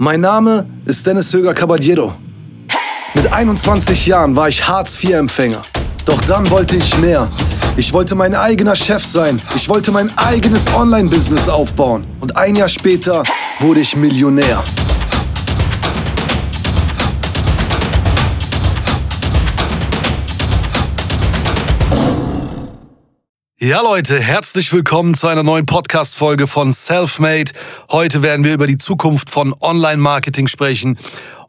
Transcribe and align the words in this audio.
Mein 0.00 0.20
Name 0.20 0.64
ist 0.84 1.04
Dennis 1.04 1.34
Höger 1.34 1.52
Caballero. 1.52 2.14
Mit 3.14 3.32
21 3.32 4.06
Jahren 4.06 4.36
war 4.36 4.48
ich 4.48 4.68
Hartz-IV-Empfänger. 4.68 5.60
Doch 6.04 6.20
dann 6.20 6.48
wollte 6.50 6.76
ich 6.76 6.96
mehr. 6.98 7.28
Ich 7.76 7.92
wollte 7.92 8.14
mein 8.14 8.36
eigener 8.36 8.76
Chef 8.76 9.04
sein. 9.04 9.42
Ich 9.56 9.68
wollte 9.68 9.90
mein 9.90 10.16
eigenes 10.16 10.72
Online-Business 10.72 11.48
aufbauen. 11.48 12.06
Und 12.20 12.36
ein 12.36 12.54
Jahr 12.54 12.68
später 12.68 13.24
wurde 13.58 13.80
ich 13.80 13.96
Millionär. 13.96 14.62
Ja 23.60 23.80
Leute, 23.82 24.20
herzlich 24.20 24.72
willkommen 24.72 25.14
zu 25.14 25.26
einer 25.26 25.42
neuen 25.42 25.66
Podcast-Folge 25.66 26.46
von 26.46 26.72
Selfmade. 26.72 27.50
Heute 27.90 28.22
werden 28.22 28.44
wir 28.44 28.54
über 28.54 28.68
die 28.68 28.78
Zukunft 28.78 29.30
von 29.30 29.52
Online-Marketing 29.52 30.46
sprechen 30.46 30.96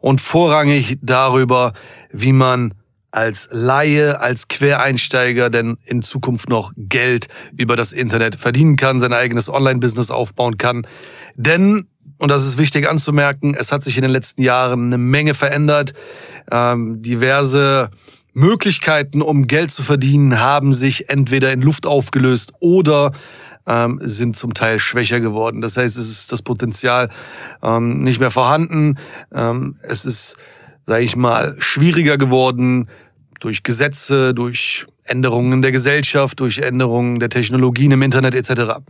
und 0.00 0.20
vorrangig 0.20 0.98
darüber, 1.02 1.72
wie 2.10 2.32
man 2.32 2.74
als 3.12 3.48
Laie, 3.52 4.18
als 4.18 4.48
Quereinsteiger 4.48 5.50
denn 5.50 5.78
in 5.84 6.02
Zukunft 6.02 6.48
noch 6.48 6.72
Geld 6.76 7.28
über 7.56 7.76
das 7.76 7.92
Internet 7.92 8.34
verdienen 8.34 8.74
kann, 8.74 8.98
sein 8.98 9.12
eigenes 9.12 9.48
Online-Business 9.48 10.10
aufbauen 10.10 10.56
kann. 10.58 10.88
Denn, 11.36 11.86
und 12.18 12.28
das 12.28 12.44
ist 12.44 12.58
wichtig 12.58 12.88
anzumerken, 12.88 13.54
es 13.54 13.70
hat 13.70 13.84
sich 13.84 13.94
in 13.94 14.02
den 14.02 14.10
letzten 14.10 14.42
Jahren 14.42 14.86
eine 14.86 14.98
Menge 14.98 15.34
verändert. 15.34 15.92
Ähm, 16.50 17.02
diverse 17.02 17.92
Möglichkeiten, 18.32 19.22
um 19.22 19.46
Geld 19.46 19.70
zu 19.70 19.82
verdienen, 19.82 20.40
haben 20.40 20.72
sich 20.72 21.08
entweder 21.08 21.52
in 21.52 21.62
Luft 21.62 21.86
aufgelöst 21.86 22.52
oder 22.60 23.12
ähm, 23.66 24.00
sind 24.02 24.36
zum 24.36 24.54
Teil 24.54 24.78
schwächer 24.78 25.20
geworden. 25.20 25.60
Das 25.60 25.76
heißt, 25.76 25.96
es 25.96 26.10
ist 26.10 26.32
das 26.32 26.42
Potenzial 26.42 27.10
ähm, 27.62 28.02
nicht 28.02 28.20
mehr 28.20 28.30
vorhanden. 28.30 28.98
Ähm, 29.32 29.76
es 29.82 30.04
ist, 30.04 30.36
sage 30.86 31.04
ich 31.04 31.16
mal, 31.16 31.56
schwieriger 31.58 32.18
geworden 32.18 32.88
durch 33.40 33.62
Gesetze, 33.62 34.34
durch 34.34 34.86
Änderungen 35.04 35.62
der 35.62 35.72
Gesellschaft, 35.72 36.40
durch 36.40 36.58
Änderungen 36.58 37.18
der 37.18 37.30
Technologien 37.30 37.90
im 37.90 38.02
Internet 38.02 38.34
etc. 38.34 38.80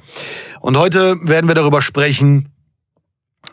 Und 0.60 0.76
heute 0.76 1.16
werden 1.22 1.48
wir 1.48 1.54
darüber 1.54 1.82
sprechen, 1.82 2.50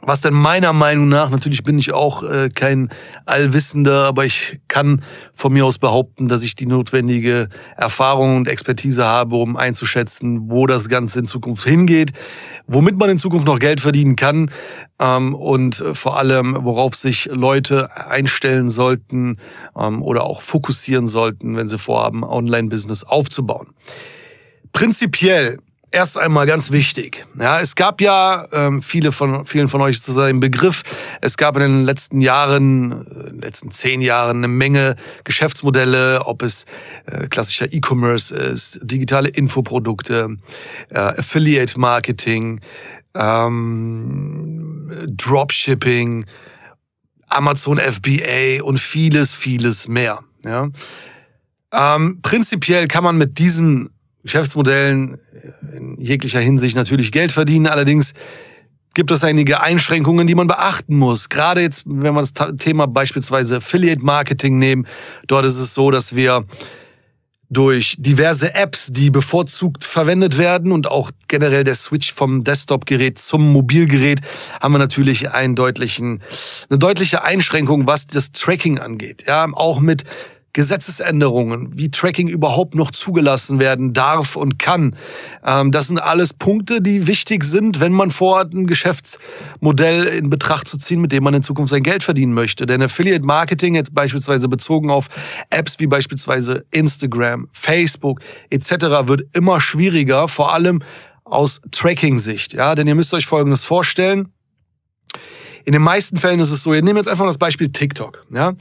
was 0.08 0.22
denn 0.22 0.34
meiner 0.34 0.72
Meinung 0.72 1.10
nach, 1.10 1.30
natürlich 1.30 1.64
bin 1.64 1.78
ich 1.78 1.92
auch 1.92 2.24
äh, 2.24 2.48
kein 2.48 2.90
Allwissender, 3.26 4.06
aber 4.06 4.24
ich 4.24 4.62
kann 4.70 5.04
von 5.34 5.52
mir 5.52 5.66
aus 5.66 5.80
behaupten, 5.80 6.30
dass 6.30 6.44
ich 6.44 6.56
die 6.56 6.66
notwendige 6.66 7.50
Erfahrung 7.76 8.38
und 8.38 8.48
Expertise 8.48 9.04
habe, 9.04 9.36
um 9.36 9.58
einzuschätzen, 9.58 10.50
wo 10.50 10.66
das 10.66 10.88
Ganze 10.88 11.20
in 11.20 11.26
Zukunft 11.26 11.66
hingeht, 11.66 12.14
womit 12.68 12.96
man 12.96 13.10
in 13.10 13.20
Zukunft 13.20 13.46
noch 13.48 13.60
Geld 13.60 13.82
verdienen 13.82 14.16
kann 14.16 14.50
ähm, 14.98 15.36
und 15.36 15.76
vor 15.92 16.18
allem, 16.18 16.56
worauf 16.62 16.96
sich 16.96 17.26
Leute 17.26 17.94
einstellen 18.10 18.70
sollten 18.70 19.40
ähm, 19.78 20.02
oder 20.02 20.24
auch 20.24 20.42
fokussieren 20.42 21.08
sollten, 21.08 21.58
wenn 21.58 21.68
sie 21.68 21.78
vorhaben, 21.78 22.24
Online-Business 22.24 23.04
aufzubauen. 23.04 23.74
Prinzipiell 24.72 25.60
erst 25.92 26.18
einmal 26.18 26.46
ganz 26.46 26.72
wichtig. 26.72 27.26
Ja, 27.40 27.60
es 27.60 27.76
gab 27.76 28.02
ja 28.02 28.48
ähm, 28.52 28.82
viele 28.82 29.12
von 29.12 29.46
vielen 29.46 29.68
von 29.68 29.82
euch 29.82 30.02
zu 30.02 30.12
seinem 30.12 30.40
Begriff. 30.40 30.84
Es 31.22 31.38
gab 31.38 31.56
in 31.56 31.62
den 31.62 31.86
letzten 31.86 32.22
Jahren, 32.22 33.08
äh, 33.08 33.30
letzten 33.30 33.72
zehn 33.72 34.02
Jahren 34.02 34.38
eine 34.38 34.48
Menge 34.48 34.96
Geschäftsmodelle, 35.24 36.26
ob 36.26 36.44
es 36.44 36.66
äh, 37.06 37.28
klassischer 37.28 37.72
E-Commerce 37.72 38.36
ist, 38.36 38.80
digitale 38.84 39.30
Infoprodukte, 39.30 40.38
äh, 40.90 41.00
Affiliate 41.00 41.80
Marketing, 41.80 42.62
ähm, 43.16 45.08
Dropshipping, 45.08 46.26
Amazon 47.28 47.78
FBA 47.78 48.64
und 48.64 48.80
vieles, 48.80 49.34
vieles 49.34 49.88
mehr. 49.88 50.24
Ja. 50.46 50.70
Ähm, 51.72 52.20
prinzipiell 52.22 52.88
kann 52.88 53.04
man 53.04 53.18
mit 53.18 53.40
diesen 53.40 53.90
Geschäftsmodellen 54.28 55.18
in 55.76 56.00
jeglicher 56.00 56.40
Hinsicht 56.40 56.76
natürlich 56.76 57.12
Geld 57.12 57.32
verdienen. 57.32 57.68
Allerdings 57.68 58.14
gibt 58.94 59.12
es 59.12 59.24
einige 59.24 59.62
Einschränkungen, 59.62 60.28
die 60.28 60.36
man 60.36 60.48
beachten 60.48 60.98
muss. 60.98 61.30
Gerade 61.30 61.62
jetzt, 61.62 61.84
wenn 61.86 62.14
wir 62.14 62.22
das 62.22 62.34
Thema 62.58 62.88
beispielsweise 62.88 63.58
Affiliate 63.58 64.04
Marketing 64.04 64.60
nehmen, 64.60 64.88
dort 65.28 65.46
ist 65.46 65.58
es 65.58 65.74
so, 65.74 65.92
dass 65.92 66.16
wir 66.16 66.46
durch 67.50 67.96
diverse 67.98 68.54
Apps, 68.54 68.88
die 68.92 69.10
bevorzugt 69.10 69.86
verwendet 69.86 70.38
werden 70.38 70.74
und 70.74 70.88
auch 70.88 71.12
generell 71.30 71.64
der 71.64 71.76
Switch 71.76 72.12
vom 72.12 72.44
Desktop-Gerät 72.44 73.20
zum 73.20 73.54
Mobilgerät, 73.54 74.20
haben 74.60 74.74
wir 74.74 74.80
natürlich 74.80 75.32
einen 75.32 75.56
deutlichen, 75.56 76.22
eine 76.70 76.78
deutliche 76.80 77.24
Einschränkung, 77.24 77.88
was 77.88 78.08
das 78.08 78.32
Tracking 78.32 78.80
angeht. 78.80 79.24
Ja, 79.28 79.48
auch 79.54 79.80
mit 79.80 80.04
Gesetzesänderungen, 80.58 81.78
wie 81.78 81.92
Tracking 81.92 82.28
überhaupt 82.28 82.74
noch 82.74 82.90
zugelassen 82.90 83.60
werden 83.60 83.94
darf 83.94 84.36
und 84.36 84.58
kann. 84.58 84.96
Ähm, 85.46 85.72
das 85.72 85.86
sind 85.86 86.00
alles 86.00 86.34
Punkte, 86.34 86.82
die 86.82 87.06
wichtig 87.06 87.44
sind, 87.44 87.80
wenn 87.80 87.94
man 87.94 88.10
vorhat, 88.10 88.56
ein 88.56 88.66
Geschäftsmodell 88.66 90.06
in 90.06 90.32
Betracht 90.32 90.68
zu 90.68 90.80
ziehen, 90.80 91.00
mit 91.00 91.12
dem 91.12 91.24
man 91.24 91.36
in 91.36 91.44
Zukunft 91.44 91.70
sein 91.70 91.84
Geld 91.84 92.02
verdienen 92.02 92.34
möchte. 92.34 92.66
Denn 92.66 92.82
Affiliate 92.82 93.24
Marketing 93.24 93.76
jetzt 93.76 93.94
beispielsweise 93.94 94.50
bezogen 94.50 94.90
auf 94.90 95.10
Apps 95.52 95.80
wie 95.80 95.86
beispielsweise 95.86 96.66
Instagram, 96.72 97.50
Facebook 97.52 98.20
etc. 98.50 98.72
wird 99.04 99.26
immer 99.34 99.62
schwieriger, 99.62 100.28
vor 100.28 100.56
allem 100.56 100.82
aus 101.24 101.62
Tracking-Sicht. 101.70 102.54
Ja, 102.54 102.74
denn 102.74 102.88
ihr 102.88 102.96
müsst 102.96 103.14
euch 103.14 103.28
Folgendes 103.28 103.64
vorstellen. 103.64 104.30
In 105.68 105.74
den 105.74 105.82
meisten 105.82 106.16
Fällen 106.16 106.40
ist 106.40 106.52
es 106.52 106.64
so, 106.64 106.74
ihr 106.74 106.82
nehmt 106.82 106.96
jetzt 106.96 107.10
einfach 107.10 107.26
das 107.26 107.38
Beispiel 107.38 107.68
TikTok. 107.68 108.26
Ja? 108.34 108.54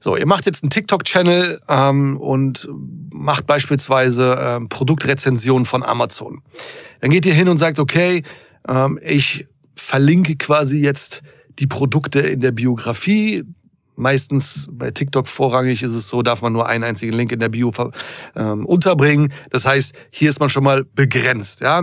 So, 0.00 0.16
ihr 0.16 0.24
macht 0.24 0.46
jetzt 0.46 0.62
einen 0.62 0.70
TikTok-Channel 0.70 1.60
ähm, 1.68 2.16
und 2.16 2.66
macht 3.12 3.46
beispielsweise 3.46 4.38
ähm, 4.40 4.70
Produktrezensionen 4.70 5.66
von 5.66 5.82
Amazon. 5.82 6.40
Dann 7.02 7.10
geht 7.10 7.26
ihr 7.26 7.34
hin 7.34 7.50
und 7.50 7.58
sagt, 7.58 7.78
okay, 7.78 8.22
ähm, 8.66 8.98
ich 9.02 9.46
verlinke 9.74 10.36
quasi 10.36 10.78
jetzt 10.78 11.20
die 11.58 11.66
Produkte 11.66 12.20
in 12.20 12.40
der 12.40 12.52
Biografie. 12.52 13.44
Meistens 13.94 14.66
bei 14.72 14.90
TikTok 14.92 15.28
vorrangig 15.28 15.82
ist 15.82 15.90
es 15.92 16.08
so, 16.08 16.22
darf 16.22 16.40
man 16.40 16.54
nur 16.54 16.66
einen 16.66 16.84
einzigen 16.84 17.12
Link 17.12 17.32
in 17.32 17.38
der 17.38 17.50
Bio 17.50 17.70
ähm, 18.34 18.64
unterbringen. 18.64 19.30
Das 19.50 19.66
heißt, 19.66 19.94
hier 20.08 20.30
ist 20.30 20.40
man 20.40 20.48
schon 20.48 20.64
mal 20.64 20.84
begrenzt. 20.84 21.60
Ja? 21.60 21.82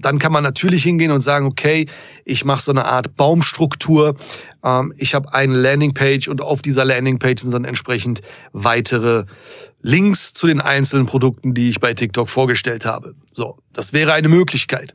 Dann 0.00 0.18
kann 0.18 0.32
man 0.32 0.42
natürlich 0.42 0.82
hingehen 0.82 1.10
und 1.10 1.20
sagen, 1.20 1.46
okay, 1.46 1.86
ich 2.24 2.44
mache 2.44 2.62
so 2.62 2.70
eine 2.70 2.84
Art 2.84 3.16
Baumstruktur. 3.16 4.16
Ähm, 4.64 4.92
ich 4.96 5.14
habe 5.14 5.32
eine 5.32 5.56
Landingpage 5.56 6.28
und 6.28 6.40
auf 6.40 6.62
dieser 6.62 6.84
Landingpage 6.84 7.42
sind 7.42 7.52
dann 7.52 7.64
entsprechend 7.64 8.20
weitere 8.52 9.24
Links 9.82 10.32
zu 10.32 10.46
den 10.46 10.60
einzelnen 10.60 11.06
Produkten, 11.06 11.54
die 11.54 11.68
ich 11.68 11.80
bei 11.80 11.94
TikTok 11.94 12.28
vorgestellt 12.28 12.84
habe. 12.84 13.14
So, 13.32 13.58
das 13.72 13.92
wäre 13.92 14.12
eine 14.12 14.28
Möglichkeit. 14.28 14.94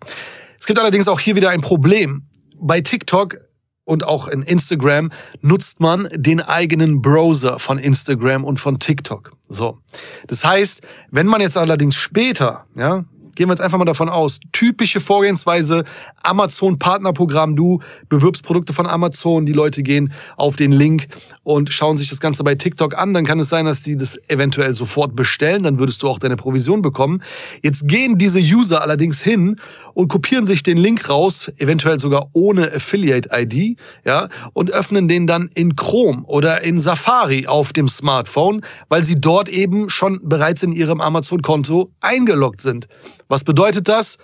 Es 0.60 0.66
gibt 0.66 0.80
allerdings 0.80 1.08
auch 1.08 1.20
hier 1.20 1.36
wieder 1.36 1.50
ein 1.50 1.62
Problem. 1.62 2.28
Bei 2.60 2.82
TikTok 2.82 3.38
und 3.86 4.04
auch 4.06 4.28
in 4.28 4.44
Instagram 4.44 5.12
nutzt 5.42 5.80
man 5.80 6.08
den 6.14 6.42
eigenen 6.42 7.02
Browser 7.02 7.60
von 7.60 7.78
Instagram 7.78 8.44
und 8.46 8.60
von 8.60 8.80
TikTok. 8.80 9.32
So. 9.50 9.80
Das 10.28 10.44
heißt, 10.46 10.82
wenn 11.12 11.28
man 11.28 11.42
jetzt 11.42 11.58
allerdings 11.58 11.96
später, 11.96 12.66
ja, 12.76 13.06
gehen 13.36 13.48
wir 13.48 13.54
jetzt 13.54 13.62
einfach 13.62 13.78
mal 13.78 13.86
davon 13.86 14.10
aus, 14.10 14.40
typische 14.52 15.00
Vorgehensweise, 15.00 15.84
Amazon 16.22 16.80
Partnerprogramm, 16.80 17.56
du 17.56 17.80
bewirbst 18.10 18.44
Produkte 18.44 18.74
von 18.74 18.88
Amazon, 18.88 19.46
die 19.46 19.54
Leute 19.54 19.84
gehen 19.84 20.14
auf 20.38 20.56
den 20.56 20.72
Link 20.72 21.08
und 21.44 21.72
schauen 21.72 21.98
sich 21.98 22.10
das 22.10 22.20
Ganze 22.20 22.44
bei 22.44 22.56
TikTok 22.56 22.98
an, 22.98 23.14
dann 23.14 23.26
kann 23.26 23.40
es 23.40 23.50
sein, 23.50 23.66
dass 23.66 23.82
die 23.82 23.98
das 23.98 24.20
eventuell 24.28 24.74
sofort 24.74 25.16
bestellen, 25.16 25.64
dann 25.64 25.80
würdest 25.80 26.04
du 26.04 26.10
auch 26.10 26.20
deine 26.20 26.36
Provision 26.36 26.82
bekommen. 26.82 27.24
Jetzt 27.62 27.88
gehen 27.88 28.18
diese 28.18 28.40
User 28.40 28.82
allerdings 28.82 29.22
hin 29.22 29.60
und 29.94 30.08
kopieren 30.08 30.46
sich 30.46 30.64
den 30.64 30.78
Link 30.78 31.10
raus, 31.10 31.52
eventuell 31.58 32.00
sogar 32.00 32.30
ohne 32.34 32.72
Affiliate-ID, 32.74 33.78
ja, 34.06 34.30
und 34.54 34.72
öffnen 34.72 35.08
den 35.08 35.28
dann 35.28 35.50
in 35.54 35.76
Chrome 35.76 36.24
oder 36.26 36.62
in 36.62 36.80
Safari 36.80 37.48
auf 37.48 37.74
dem 37.74 37.88
Smartphone, 37.88 38.62
weil 38.90 39.04
sie 39.04 39.16
dort 39.16 39.50
eben 39.50 39.90
schon 39.90 40.20
bereits 40.24 40.64
in 40.64 40.72
ihrem 40.72 41.02
Amazon-Konto 41.02 41.92
eingeloggt 42.00 42.62
sind. 42.62 42.88
Was 43.28 43.44
bedeutet 43.44 43.88
das? 43.88 44.18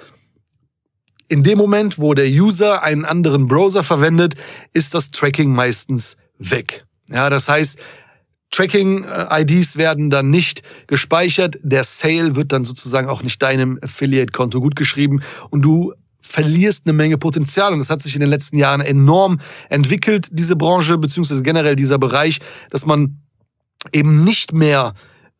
In 1.27 1.43
dem 1.43 1.59
Moment, 1.59 1.99
wo 1.99 2.15
der 2.15 2.27
User 2.27 2.81
einen 2.81 3.05
anderen 3.05 3.47
Browser 3.47 3.83
verwendet, 3.83 4.33
ist 4.73 4.95
das 4.95 5.11
Tracking 5.11 5.53
meistens 5.53 6.17
weg. 6.39 6.85
Ja, 7.11 7.29
das 7.29 7.49
heißt, 7.49 7.77
Tracking-IDs 8.51 9.77
werden 9.77 10.09
dann 10.09 10.29
nicht 10.29 10.63
gespeichert. 10.87 11.57
Der 11.61 11.83
Sale 11.83 12.35
wird 12.35 12.51
dann 12.51 12.65
sozusagen 12.65 13.07
auch 13.07 13.21
nicht 13.21 13.41
deinem 13.41 13.79
Affiliate-Konto 13.81 14.59
gutgeschrieben 14.59 15.21
und 15.49 15.61
du 15.61 15.93
verlierst 16.21 16.83
eine 16.85 16.93
Menge 16.93 17.17
Potenzial. 17.17 17.73
Und 17.73 17.79
das 17.79 17.89
hat 17.89 18.01
sich 18.01 18.15
in 18.15 18.21
den 18.21 18.29
letzten 18.29 18.57
Jahren 18.57 18.81
enorm 18.81 19.39
entwickelt, 19.69 20.27
diese 20.31 20.55
Branche, 20.55 20.97
beziehungsweise 20.97 21.43
generell 21.43 21.75
dieser 21.75 21.97
Bereich, 21.97 22.39
dass 22.69 22.85
man 22.85 23.19
eben 23.91 24.23
nicht 24.23 24.53
mehr 24.53 24.93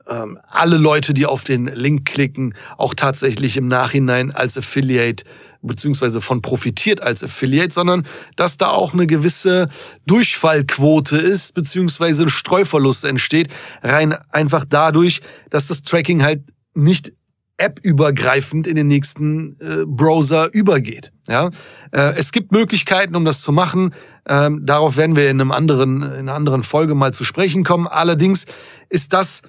ähm, 0.08 0.40
alle 0.48 0.78
Leute, 0.78 1.14
die 1.14 1.26
auf 1.26 1.44
den 1.44 1.68
Link 1.68 2.06
klicken, 2.06 2.56
auch 2.78 2.94
tatsächlich 2.94 3.58
im 3.58 3.68
Nachhinein 3.68 4.32
als 4.32 4.58
Affiliate 4.58 5.24
beziehungsweise 5.62 6.22
von 6.22 6.42
profitiert 6.42 7.02
als 7.02 7.24
Affiliate, 7.24 7.74
sondern 7.74 8.06
dass 8.36 8.58
da 8.58 8.70
auch 8.70 8.94
eine 8.94 9.08
gewisse 9.08 9.70
Durchfallquote 10.06 11.18
ist, 11.18 11.54
beziehungsweise 11.54 12.30
Streuverlust 12.30 13.06
entsteht, 13.06 13.50
rein 13.84 14.14
einfach 14.30 14.66
dadurch, 14.68 15.22
dass 15.50 15.68
das 15.68 15.82
Tracking 15.82 16.24
halt 16.24 16.44
nicht 16.74 17.14
App-übergreifend 17.60 18.68
in 18.68 18.76
den 18.76 18.88
nächsten 18.88 19.58
äh, 19.60 19.86
Browser 19.86 20.54
übergeht. 20.54 21.12
Ja, 21.28 21.50
äh, 21.92 22.14
es 22.16 22.32
gibt 22.32 22.52
Möglichkeiten, 22.52 23.16
um 23.16 23.26
das 23.26 23.42
zu 23.42 23.52
machen. 23.52 23.94
Ähm, 24.28 24.66
darauf 24.66 24.98
werden 24.98 25.16
wir 25.16 25.30
in 25.30 25.42
einem 25.42 25.52
anderen, 25.52 26.02
in 26.02 26.12
einer 26.12 26.36
anderen 26.36 26.64
Folge 26.64 26.96
mal 26.96 27.14
zu 27.14 27.24
sprechen 27.24 27.64
kommen. 27.64 27.88
Allerdings 27.88 28.46
ist 28.90 29.14
das 29.14 29.42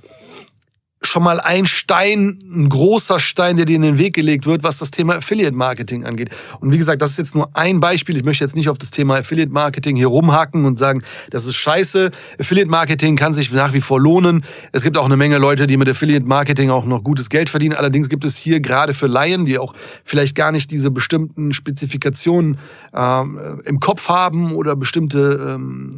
schon 1.03 1.23
mal 1.23 1.41
ein 1.41 1.65
Stein, 1.65 2.39
ein 2.45 2.69
großer 2.69 3.19
Stein, 3.21 3.57
der 3.57 3.65
dir 3.65 3.77
in 3.77 3.83
den 3.83 3.99
Weg 3.99 4.15
gelegt 4.15 4.47
wird, 4.47 4.63
was 4.63 4.79
das 4.79 4.91
Thema 4.91 5.17
Affiliate 5.17 5.57
Marketing 5.57 6.05
angeht. 6.05 6.29
Und 6.61 6.73
wie 6.73 6.79
gesagt, 6.79 7.01
das 7.01 7.13
ist 7.13 7.19
jetzt 7.19 7.35
nur 7.35 7.57
ein 7.57 7.81
Beispiel. 7.81 8.17
Ich 8.17 8.25
möchte 8.25 8.45
jetzt 8.45 8.55
nicht 8.55 8.69
auf 8.69 8.77
das 8.77 8.91
Thema 8.91 9.17
Affiliate 9.17 9.51
Marketing 9.51 9.97
hier 9.97 10.09
rumhacken 10.09 10.67
und 10.67 10.79
sagen, 10.79 11.03
das 11.31 11.47
ist 11.47 11.57
scheiße. 11.57 12.11
Affiliate 12.39 12.71
Marketing 12.71 13.17
kann 13.17 13.33
sich 13.33 13.51
nach 13.53 13.73
wie 13.73 13.81
vor 13.81 13.99
lohnen. 13.99 14.45
Es 14.73 14.83
gibt 14.83 14.99
auch 14.99 15.07
eine 15.07 15.17
Menge 15.17 15.39
Leute, 15.39 15.67
die 15.67 15.79
mit 15.79 15.89
Affiliate 15.89 16.27
Marketing 16.27 16.69
auch 16.69 16.85
noch 16.85 17.03
gutes 17.03 17.31
Geld 17.31 17.49
verdienen. 17.49 17.75
Allerdings 17.75 18.11
gibt 18.11 18.27
es 18.27 18.37
hier 18.37 18.61
gerade 18.61 18.93
für 18.93 19.07
Laien, 19.07 19.47
die 19.47 19.59
auch 19.59 19.75
vielleicht 20.05 20.35
gar 20.35 20.53
nicht 20.53 20.71
diese 20.71 20.91
bestimmten 20.91 21.55
Spezifikationen 21.55 22.59
ähm, 22.95 23.63
im 23.65 23.81
Kopf 23.81 24.11
haben 24.11 24.55
oder 24.55 24.77
bestimmte 24.77 25.55
ähm, 25.55 25.91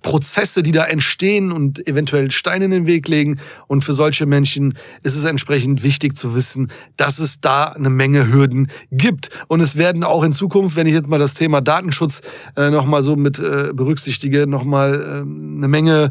Prozesse, 0.00 0.62
die 0.62 0.72
da 0.72 0.84
entstehen 0.84 1.52
und 1.52 1.86
eventuell 1.86 2.30
Steine 2.30 2.64
in 2.64 2.70
den 2.70 2.86
Weg 2.86 3.06
legen. 3.06 3.38
Und 3.66 3.84
für 3.84 3.92
solche 3.92 4.29
Menschen 4.30 4.78
ist 5.02 5.16
es 5.16 5.24
entsprechend 5.24 5.82
wichtig 5.82 6.16
zu 6.16 6.34
wissen, 6.34 6.72
dass 6.96 7.18
es 7.18 7.40
da 7.40 7.64
eine 7.64 7.90
Menge 7.90 8.32
Hürden 8.32 8.70
gibt. 8.90 9.28
Und 9.48 9.60
es 9.60 9.76
werden 9.76 10.04
auch 10.04 10.24
in 10.24 10.32
Zukunft, 10.32 10.76
wenn 10.76 10.86
ich 10.86 10.94
jetzt 10.94 11.08
mal 11.08 11.18
das 11.18 11.34
Thema 11.34 11.60
Datenschutz 11.60 12.22
äh, 12.56 12.70
nochmal 12.70 13.02
so 13.02 13.16
mit 13.16 13.38
äh, 13.38 13.72
berücksichtige, 13.74 14.46
nochmal 14.46 14.94
äh, 14.94 15.06
eine 15.20 15.68
Menge 15.68 16.10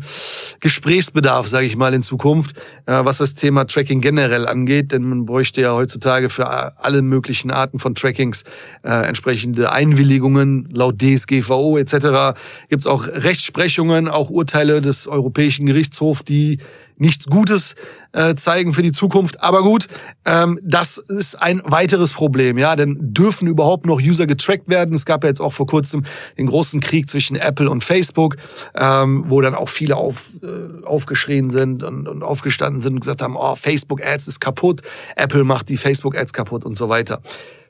Gesprächsbedarf, 0.59 1.47
sage 1.47 1.65
ich 1.65 1.75
mal, 1.75 1.93
in 1.93 2.03
Zukunft, 2.03 2.55
äh, 2.85 3.03
was 3.03 3.17
das 3.17 3.33
Thema 3.33 3.65
Tracking 3.65 4.01
generell 4.01 4.47
angeht. 4.47 4.91
Denn 4.91 5.03
man 5.03 5.25
bräuchte 5.25 5.61
ja 5.61 5.73
heutzutage 5.73 6.29
für 6.29 6.47
alle 6.83 7.01
möglichen 7.01 7.49
Arten 7.49 7.79
von 7.79 7.95
Trackings 7.95 8.43
äh, 8.83 8.89
entsprechende 9.07 9.71
Einwilligungen 9.71 10.67
laut 10.71 11.01
DSGVO 11.01 11.77
etc. 11.77 12.39
Gibt 12.69 12.83
es 12.83 12.87
auch 12.87 13.07
Rechtsprechungen, 13.07 14.07
auch 14.07 14.29
Urteile 14.29 14.81
des 14.81 15.07
Europäischen 15.07 15.65
Gerichtshofs, 15.65 16.23
die 16.25 16.59
nichts 16.99 17.25
Gutes 17.25 17.75
äh, 18.11 18.35
zeigen 18.35 18.73
für 18.73 18.81
die 18.81 18.91
Zukunft. 18.91 19.41
Aber 19.41 19.63
gut, 19.63 19.87
ähm, 20.25 20.59
das 20.63 20.97
ist 20.97 21.35
ein 21.41 21.61
weiteres 21.65 22.13
Problem, 22.13 22.57
ja, 22.57 22.75
denn 22.75 22.97
dürfen 22.99 23.47
überhaupt 23.47 23.85
noch 23.85 24.01
User 24.01 24.27
getrackt 24.27 24.67
werden? 24.67 24.93
Es 24.93 25.05
gab 25.05 25.23
ja 25.23 25.29
jetzt 25.29 25.41
auch 25.41 25.53
vor 25.53 25.67
kurzem 25.67 26.03
den 26.37 26.47
großen 26.47 26.79
Krieg 26.81 27.09
zwischen 27.09 27.35
Apple 27.35 27.69
und 27.69 27.83
Facebook, 27.83 28.35
ähm, 28.75 29.25
wo 29.27 29.41
dann 29.41 29.55
auch 29.55 29.69
viele 29.69 29.95
auf, 29.95 30.31
äh, 30.43 30.85
aufgeschrien 30.85 31.49
sind 31.49 31.83
und, 31.83 32.07
und 32.07 32.23
aufgestanden 32.23 32.81
sind 32.81 32.93
und 32.93 32.99
gesagt 33.01 33.21
haben, 33.21 33.35
oh, 33.35 33.55
Facebook 33.55 34.05
Ads 34.05 34.27
ist 34.27 34.39
kaputt, 34.39 34.81
Apple 35.15 35.43
macht 35.43 35.69
die 35.69 35.77
Facebook 35.77 36.17
Ads 36.17 36.33
kaputt 36.33 36.65
und 36.65 36.75
so 36.75 36.89
weiter. 36.89 37.21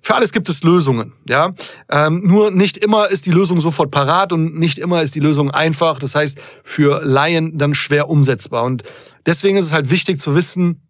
Für 0.02 0.16
alles 0.16 0.32
gibt 0.32 0.50
es 0.50 0.64
Lösungen, 0.64 1.14
ja. 1.28 1.54
Ähm, 1.90 2.24
nur 2.26 2.52
nicht 2.52 2.78
immer 2.78 3.10
ist 3.10 3.26
die 3.26 3.32
Lösung 3.32 3.60
sofort 3.60 3.92
parat 3.92 4.34
und 4.34 4.58
nicht 4.58 4.78
immer 4.78 5.02
ist 5.02 5.16
die 5.16 5.20
Lösung 5.20 5.52
einfach. 5.52 6.00
Das 6.00 6.16
heißt, 6.16 6.40
für 6.64 7.02
Laien 7.04 7.58
dann 7.58 7.74
schwer 7.74 8.10
umsetzbar. 8.10 8.64
Und 8.64 8.84
deswegen 9.26 9.58
ist 9.58 9.66
es 9.66 9.74
halt 9.74 9.92
wichtig 9.92 10.20
zu 10.20 10.36
wissen, 10.36 10.88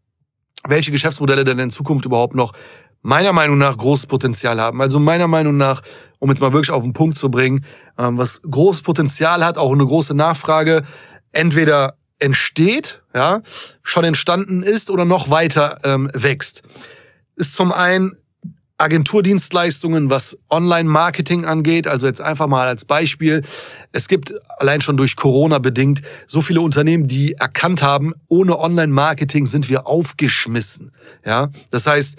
welche 0.68 0.92
Geschäftsmodelle 0.92 1.44
denn 1.44 1.60
in 1.60 1.70
Zukunft 1.70 2.06
überhaupt 2.06 2.36
noch 2.36 2.54
meiner 3.02 3.34
Meinung 3.34 3.58
nach 3.58 3.78
großes 3.78 4.08
Potenzial 4.08 4.60
haben. 4.60 4.82
Also 4.82 5.00
meiner 5.00 5.28
Meinung 5.28 5.58
nach, 5.58 5.82
um 6.20 6.30
jetzt 6.30 6.42
mal 6.42 6.54
wirklich 6.54 6.72
auf 6.72 6.84
den 6.84 6.94
Punkt 6.94 7.18
zu 7.18 7.32
bringen, 7.32 7.66
ähm, 7.98 8.18
was 8.18 8.42
großes 8.42 8.82
Potenzial 8.82 9.46
hat, 9.46 9.58
auch 9.58 9.72
eine 9.72 9.86
große 9.86 10.14
Nachfrage, 10.14 10.84
entweder 11.32 11.96
entsteht, 12.20 13.02
ja, 13.16 13.42
schon 13.82 14.04
entstanden 14.04 14.62
ist 14.62 14.92
oder 14.92 15.06
noch 15.06 15.30
weiter 15.30 15.80
ähm, 15.84 16.10
wächst, 16.14 16.64
ist 17.36 17.56
zum 17.56 17.72
einen 17.72 18.18
Agenturdienstleistungen, 18.80 20.10
was 20.10 20.38
Online-Marketing 20.50 21.46
angeht. 21.46 21.86
Also 21.86 22.08
jetzt 22.08 22.22
einfach 22.22 22.48
mal 22.48 22.68
als 22.68 22.86
Beispiel. 22.86 23.44
Es 23.92 24.08
gibt 24.08 24.34
allein 24.58 24.81
schon 24.81 24.98
durch 24.98 25.16
Corona 25.16 25.60
bedingt 25.60 26.02
so 26.28 26.42
viele 26.42 26.62
Unternehmen, 26.62 27.08
die 27.08 27.34
erkannt 27.34 27.84
haben, 27.84 28.14
ohne 28.28 28.58
Online-Marketing 28.58 29.46
sind 29.46 29.70
wir 29.70 29.86
aufgeschmissen. 29.86 30.92
Ja, 31.26 31.50
das 31.72 31.86
heißt, 31.88 32.18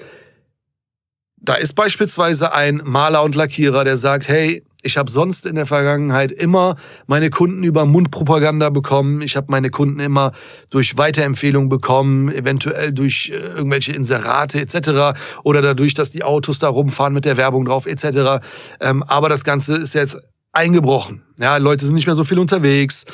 da 1.42 1.54
ist 1.54 1.74
beispielsweise 1.74 2.52
ein 2.52 2.82
Maler 2.84 3.22
und 3.22 3.34
Lackierer, 3.34 3.84
der 3.84 3.96
sagt, 3.96 4.28
hey, 4.28 4.62
ich 4.82 4.96
habe 4.96 5.10
sonst 5.10 5.46
in 5.46 5.56
der 5.56 5.66
Vergangenheit 5.66 6.32
immer 6.32 6.76
meine 7.06 7.30
Kunden 7.30 7.62
über 7.64 7.84
Mundpropaganda 7.84 8.70
bekommen. 8.70 9.20
Ich 9.20 9.36
habe 9.36 9.48
meine 9.50 9.70
Kunden 9.70 10.00
immer 10.00 10.32
durch 10.70 10.96
Weiterempfehlungen 10.96 11.68
bekommen, 11.68 12.30
eventuell 12.30 12.92
durch 12.92 13.30
äh, 13.30 13.36
irgendwelche 13.36 13.92
Inserate 13.92 14.60
etc. 14.60 15.18
oder 15.44 15.62
dadurch, 15.62 15.94
dass 15.94 16.10
die 16.10 16.22
Autos 16.22 16.58
da 16.58 16.68
rumfahren 16.68 17.12
mit 17.12 17.24
der 17.24 17.36
Werbung 17.36 17.64
drauf 17.64 17.86
etc. 17.86 18.44
Ähm, 18.80 19.02
aber 19.02 19.28
das 19.28 19.44
Ganze 19.44 19.76
ist 19.76 19.94
jetzt 19.94 20.18
eingebrochen. 20.52 21.22
Ja, 21.38 21.56
Leute 21.58 21.84
sind 21.86 21.94
nicht 21.94 22.06
mehr 22.06 22.16
so 22.16 22.24
viel 22.24 22.38
unterwegs. 22.38 23.04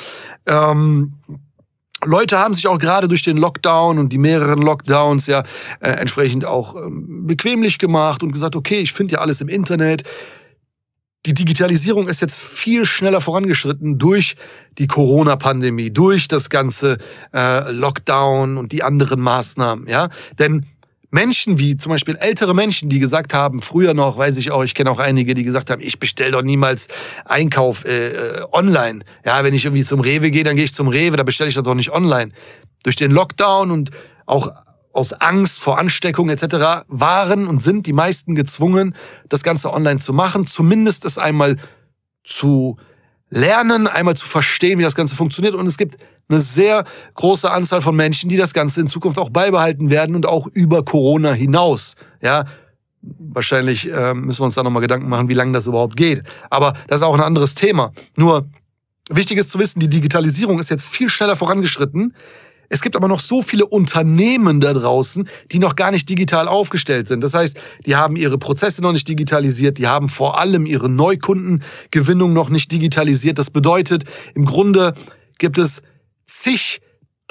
Ähm, 0.45 1.13
Leute 2.05 2.37
haben 2.37 2.53
sich 2.53 2.67
auch 2.67 2.77
gerade 2.77 3.07
durch 3.07 3.23
den 3.23 3.37
Lockdown 3.37 3.97
und 3.97 4.09
die 4.09 4.19
mehreren 4.19 4.61
Lockdowns 4.61 5.25
ja 5.27 5.43
äh, 5.79 5.89
entsprechend 5.89 6.45
auch 6.45 6.75
ähm, 6.75 7.25
bequemlich 7.25 7.79
gemacht 7.79 8.21
und 8.21 8.31
gesagt, 8.31 8.55
okay, 8.55 8.77
ich 8.77 8.93
finde 8.93 9.13
ja 9.13 9.19
alles 9.19 9.41
im 9.41 9.49
Internet. 9.49 10.03
Die 11.27 11.33
Digitalisierung 11.33 12.07
ist 12.07 12.21
jetzt 12.21 12.39
viel 12.39 12.85
schneller 12.85 13.19
vorangeschritten 13.19 13.97
durch 13.97 14.37
die 14.77 14.87
Corona-Pandemie, 14.87 15.91
durch 15.91 16.29
das 16.29 16.49
ganze 16.49 16.99
äh, 17.33 17.69
Lockdown 17.69 18.57
und 18.57 18.71
die 18.71 18.81
anderen 18.81 19.19
Maßnahmen, 19.19 19.87
ja. 19.87 20.07
Denn 20.39 20.65
Menschen 21.11 21.59
wie 21.59 21.75
zum 21.75 21.91
Beispiel 21.91 22.15
ältere 22.17 22.55
Menschen, 22.55 22.87
die 22.87 22.99
gesagt 22.99 23.33
haben, 23.33 23.61
früher 23.61 23.93
noch, 23.93 24.17
weiß 24.17 24.37
ich 24.37 24.51
auch, 24.51 24.63
ich 24.63 24.73
kenne 24.73 24.89
auch 24.89 24.99
einige, 24.99 25.33
die 25.33 25.43
gesagt 25.43 25.69
haben, 25.69 25.81
ich 25.81 25.99
bestelle 25.99 26.31
doch 26.31 26.43
niemals 26.43 26.87
Einkauf 27.25 27.83
äh, 27.83 28.07
äh, 28.07 28.45
online. 28.53 28.99
Ja, 29.25 29.43
wenn 29.43 29.53
ich 29.53 29.65
irgendwie 29.65 29.83
zum 29.83 29.99
Rewe 29.99 30.31
gehe, 30.31 30.45
dann 30.45 30.55
gehe 30.55 30.65
ich 30.65 30.73
zum 30.73 30.87
Rewe, 30.87 31.17
da 31.17 31.23
bestelle 31.23 31.49
ich 31.49 31.55
das 31.55 31.63
doch 31.65 31.75
nicht 31.75 31.91
online. 31.91 32.31
Durch 32.83 32.95
den 32.95 33.11
Lockdown 33.11 33.71
und 33.71 33.91
auch 34.25 34.49
aus 34.97 35.13
Angst 35.13 35.59
vor 35.59 35.77
Ansteckung 35.77 36.29
etc. 36.29 36.85
waren 36.87 37.47
und 37.47 37.59
sind 37.59 37.85
die 37.85 37.93
meisten 37.93 38.33
gezwungen, 38.33 38.95
das 39.29 39.43
Ganze 39.43 39.71
online 39.71 39.99
zu 39.99 40.11
machen, 40.11 40.47
zumindest 40.47 41.05
es 41.05 41.19
einmal 41.19 41.57
zu 42.23 42.77
lernen, 43.29 43.85
einmal 43.85 44.15
zu 44.15 44.25
verstehen, 44.25 44.79
wie 44.79 44.83
das 44.83 44.95
Ganze 44.95 45.15
funktioniert. 45.15 45.53
Und 45.53 45.67
es 45.67 45.77
gibt 45.77 45.97
eine 46.29 46.39
sehr 46.39 46.83
große 47.13 47.49
Anzahl 47.49 47.81
von 47.81 47.95
Menschen, 47.95 48.27
die 48.27 48.37
das 48.37 48.55
Ganze 48.55 48.81
in 48.81 48.87
Zukunft 48.87 49.19
auch 49.19 49.29
beibehalten 49.29 49.91
werden 49.91 50.15
und 50.15 50.25
auch 50.25 50.47
über 50.47 50.83
Corona 50.83 51.31
hinaus. 51.31 51.95
Ja, 52.23 52.45
wahrscheinlich 53.01 53.91
äh, 53.91 54.15
müssen 54.15 54.41
wir 54.41 54.45
uns 54.45 54.55
da 54.55 54.63
nochmal 54.63 54.81
Gedanken 54.81 55.09
machen, 55.09 55.29
wie 55.29 55.35
lange 55.35 55.51
das 55.51 55.67
überhaupt 55.67 55.95
geht. 55.95 56.23
Aber 56.49 56.73
das 56.87 57.01
ist 57.01 57.05
auch 57.05 57.13
ein 57.13 57.21
anderes 57.21 57.53
Thema. 57.53 57.93
Nur 58.17 58.49
wichtig 59.11 59.37
ist 59.37 59.51
zu 59.51 59.59
wissen, 59.59 59.79
die 59.79 59.89
Digitalisierung 59.89 60.57
ist 60.57 60.71
jetzt 60.71 60.87
viel 60.87 61.09
schneller 61.09 61.35
vorangeschritten. 61.35 62.15
Es 62.69 62.81
gibt 62.81 62.95
aber 62.95 63.07
noch 63.07 63.19
so 63.19 63.41
viele 63.41 63.65
Unternehmen 63.65 64.59
da 64.59 64.73
draußen, 64.73 65.27
die 65.51 65.59
noch 65.59 65.75
gar 65.75 65.91
nicht 65.91 66.09
digital 66.09 66.47
aufgestellt 66.47 67.07
sind. 67.07 67.21
Das 67.21 67.33
heißt, 67.33 67.59
die 67.85 67.95
haben 67.95 68.15
ihre 68.15 68.37
Prozesse 68.37 68.81
noch 68.81 68.91
nicht 68.91 69.07
digitalisiert, 69.07 69.77
die 69.77 69.87
haben 69.87 70.09
vor 70.09 70.39
allem 70.39 70.65
ihre 70.65 70.89
Neukundengewinnung 70.89 72.33
noch 72.33 72.49
nicht 72.49 72.71
digitalisiert. 72.71 73.39
Das 73.39 73.49
bedeutet, 73.49 74.03
im 74.35 74.45
Grunde 74.45 74.93
gibt 75.37 75.57
es 75.57 75.81
zig 76.25 76.81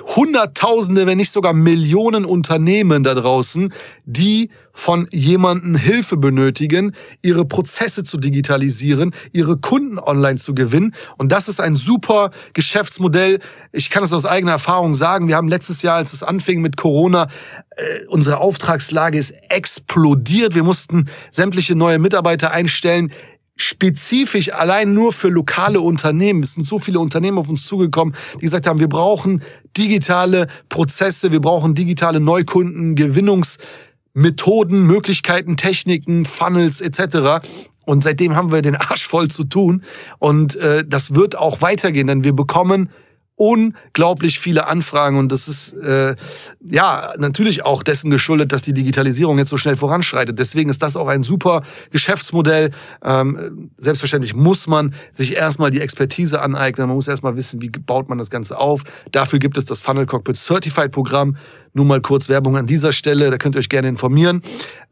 Hunderttausende, 0.03 1.07
wenn 1.07 1.17
nicht 1.17 1.31
sogar 1.31 1.55
Millionen 1.55 2.27
Unternehmen 2.27 3.03
da 3.03 3.15
draußen, 3.15 3.73
die 4.05 4.51
von 4.73 5.09
jemandem 5.11 5.75
Hilfe 5.75 6.19
benötigen, 6.19 6.95
ihre 7.23 7.47
Prozesse 7.47 8.05
zu 8.05 8.19
digitalisieren, 8.19 9.15
ihre 9.33 9.57
Kunden 9.57 9.99
online 9.99 10.37
zu 10.37 10.55
gewinnen. 10.55 10.95
Und 11.17 11.33
das 11.33 11.49
ist 11.49 11.61
ein 11.61 11.77
super 11.77 12.31
Geschäftsmodell. 12.53 13.41
Ich 13.73 13.89
kann 13.89 14.05
es 14.05 14.13
aus 14.13 14.27
eigener 14.27 14.53
Erfahrung 14.53 14.93
sagen. 14.93 15.29
Wir 15.29 15.37
haben 15.37 15.49
letztes 15.49 15.81
Jahr, 15.81 15.97
als 15.97 16.13
es 16.13 16.23
anfing 16.23 16.61
mit 16.61 16.77
Corona, 16.77 17.29
äh, 17.71 18.05
unsere 18.09 18.39
Auftragslage 18.39 19.19
ist 19.19 19.33
explodiert. 19.49 20.55
Wir 20.55 20.63
mussten 20.63 21.07
sämtliche 21.31 21.75
neue 21.75 21.99
Mitarbeiter 21.99 22.51
einstellen 22.51 23.13
spezifisch 23.57 24.53
allein 24.53 24.93
nur 24.93 25.13
für 25.13 25.29
lokale 25.29 25.81
Unternehmen. 25.81 26.43
Es 26.43 26.55
sind 26.55 26.63
so 26.63 26.79
viele 26.79 27.01
Unternehmen 27.01 27.39
auf 27.39 27.49
uns 27.49 27.67
zugekommen, 27.67 28.15
die 28.35 28.41
gesagt 28.41 28.67
haben, 28.67 28.81
wir 28.81 28.89
brauchen 28.89 29.43
digitale 29.77 30.47
Prozesse, 30.69 31.33
wir 31.33 31.41
brauchen 31.41 31.75
digitale 31.75 32.21
Neukunden, 32.21 32.95
Gewinnungsmethoden, 32.95 34.87
Möglichkeiten, 34.87 35.57
Techniken, 35.57 36.25
Funnels 36.27 36.81
etc. 36.81 37.47
Und 37.87 38.03
seitdem 38.03 38.37
haben 38.37 38.53
wir 38.53 38.63
den 38.63 38.77
Arsch 38.77 39.07
voll 39.07 39.29
zu 39.29 39.45
tun. 39.45 39.83
Und 40.19 40.57
äh, 40.57 40.85
das 40.87 41.15
wird 41.15 41.37
auch 41.37 41.63
weitergehen, 41.63 42.07
denn 42.07 42.25
wir 42.25 42.35
bekommen 42.35 42.91
unglaublich 43.37 44.41
viele 44.41 44.67
Anfragen 44.67 45.19
und 45.19 45.31
das 45.31 45.47
ist 45.47 45.75
äh, 45.75 46.17
ja 46.65 47.13
natürlich 47.19 47.65
auch 47.65 47.83
dessen 47.83 48.11
geschuldet, 48.11 48.51
dass 48.51 48.63
die 48.63 48.73
Digitalisierung 48.73 49.37
jetzt 49.39 49.51
so 49.51 49.59
schnell 49.59 49.77
voranschreitet. 49.77 50.39
Deswegen 50.39 50.71
ist 50.71 50.83
das 50.83 50.97
auch 50.97 51.07
ein 51.09 51.23
super 51.23 51.63
Geschäftsmodell. 51.91 52.71
Ähm, 53.05 53.71
selbstverständlich 53.77 54.35
muss 54.35 54.67
man 54.67 54.95
sich 55.13 55.37
erstmal 55.37 55.71
die 55.71 55.83
Expertise 55.83 56.41
aneignen. 56.41 56.89
Man 56.89 56.97
muss 56.97 57.09
erstmal 57.09 57.37
wissen, 57.37 57.61
wie 57.61 57.69
baut 57.69 58.09
man 58.09 58.17
das 58.17 58.31
Ganze 58.31 58.59
auf. 58.59 58.85
Dafür 59.13 59.39
gibt 59.39 59.59
es 59.59 59.67
das 59.67 59.83
Funnel 59.83 60.07
Cockpit 60.07 60.37
Certified 60.37 60.91
Programm. 60.91 61.37
Nur 61.75 61.85
mal 61.85 62.01
kurz 62.01 62.31
Werbung 62.31 62.57
an 62.57 62.67
dieser 62.67 62.93
Stelle. 62.93 63.31
Da 63.31 63.37
könnt 63.37 63.55
ihr 63.55 63.59
euch 63.59 63.69
gerne 63.69 63.89
informieren. 63.89 64.41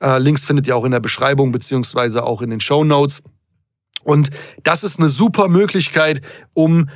Äh, 0.03 0.19
Links 0.19 0.45
findet 0.45 0.67
ihr 0.67 0.77
auch 0.77 0.85
in 0.85 0.91
der 0.91 1.01
Beschreibung 1.01 1.51
beziehungsweise 1.51 2.23
auch 2.25 2.43
in 2.43 2.51
den 2.51 2.61
Show 2.61 2.85
Notes. 2.85 3.23
Und 4.05 4.29
das 4.63 4.85
ist 4.85 4.99
eine 4.99 5.09
super 5.09 5.49
Möglichkeit, 5.49 6.21
um 6.53 6.91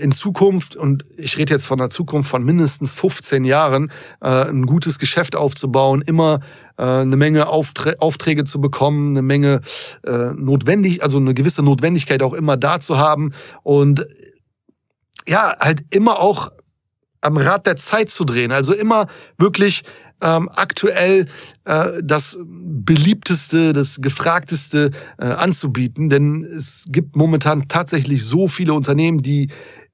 in 0.00 0.12
Zukunft, 0.12 0.76
und 0.76 1.04
ich 1.16 1.38
rede 1.38 1.52
jetzt 1.52 1.66
von 1.66 1.80
einer 1.80 1.90
Zukunft 1.90 2.30
von 2.30 2.44
mindestens 2.44 2.94
15 2.94 3.44
Jahren, 3.44 3.90
äh, 4.20 4.48
ein 4.48 4.66
gutes 4.66 4.98
Geschäft 4.98 5.34
aufzubauen, 5.34 6.02
immer 6.02 6.40
äh, 6.78 6.84
eine 6.84 7.16
Menge 7.16 7.48
Aufträ 7.48 7.96
Aufträge 7.98 8.44
zu 8.44 8.60
bekommen, 8.60 9.10
eine 9.10 9.22
Menge 9.22 9.60
äh, 10.04 10.32
notwendig, 10.34 11.02
also 11.02 11.18
eine 11.18 11.34
gewisse 11.34 11.62
Notwendigkeit 11.62 12.22
auch 12.22 12.34
immer 12.34 12.56
da 12.56 12.80
zu 12.80 12.98
haben 12.98 13.32
und 13.62 14.06
ja, 15.28 15.56
halt 15.58 15.82
immer 15.90 16.20
auch 16.20 16.50
am 17.20 17.36
Rad 17.36 17.66
der 17.66 17.76
Zeit 17.76 18.10
zu 18.10 18.24
drehen. 18.24 18.52
Also 18.52 18.72
immer 18.72 19.08
wirklich 19.36 19.82
ähm, 20.20 20.48
aktuell 20.54 21.26
äh, 21.64 22.02
das 22.02 22.38
beliebteste, 22.44 23.72
das 23.72 24.00
gefragteste 24.00 24.90
äh, 25.18 25.26
anzubieten. 25.26 26.08
Denn 26.08 26.44
es 26.44 26.86
gibt 26.88 27.16
momentan 27.16 27.68
tatsächlich 27.68 28.24
so 28.24 28.48
viele 28.48 28.72
Unternehmen, 28.72 29.22
die 29.22 29.48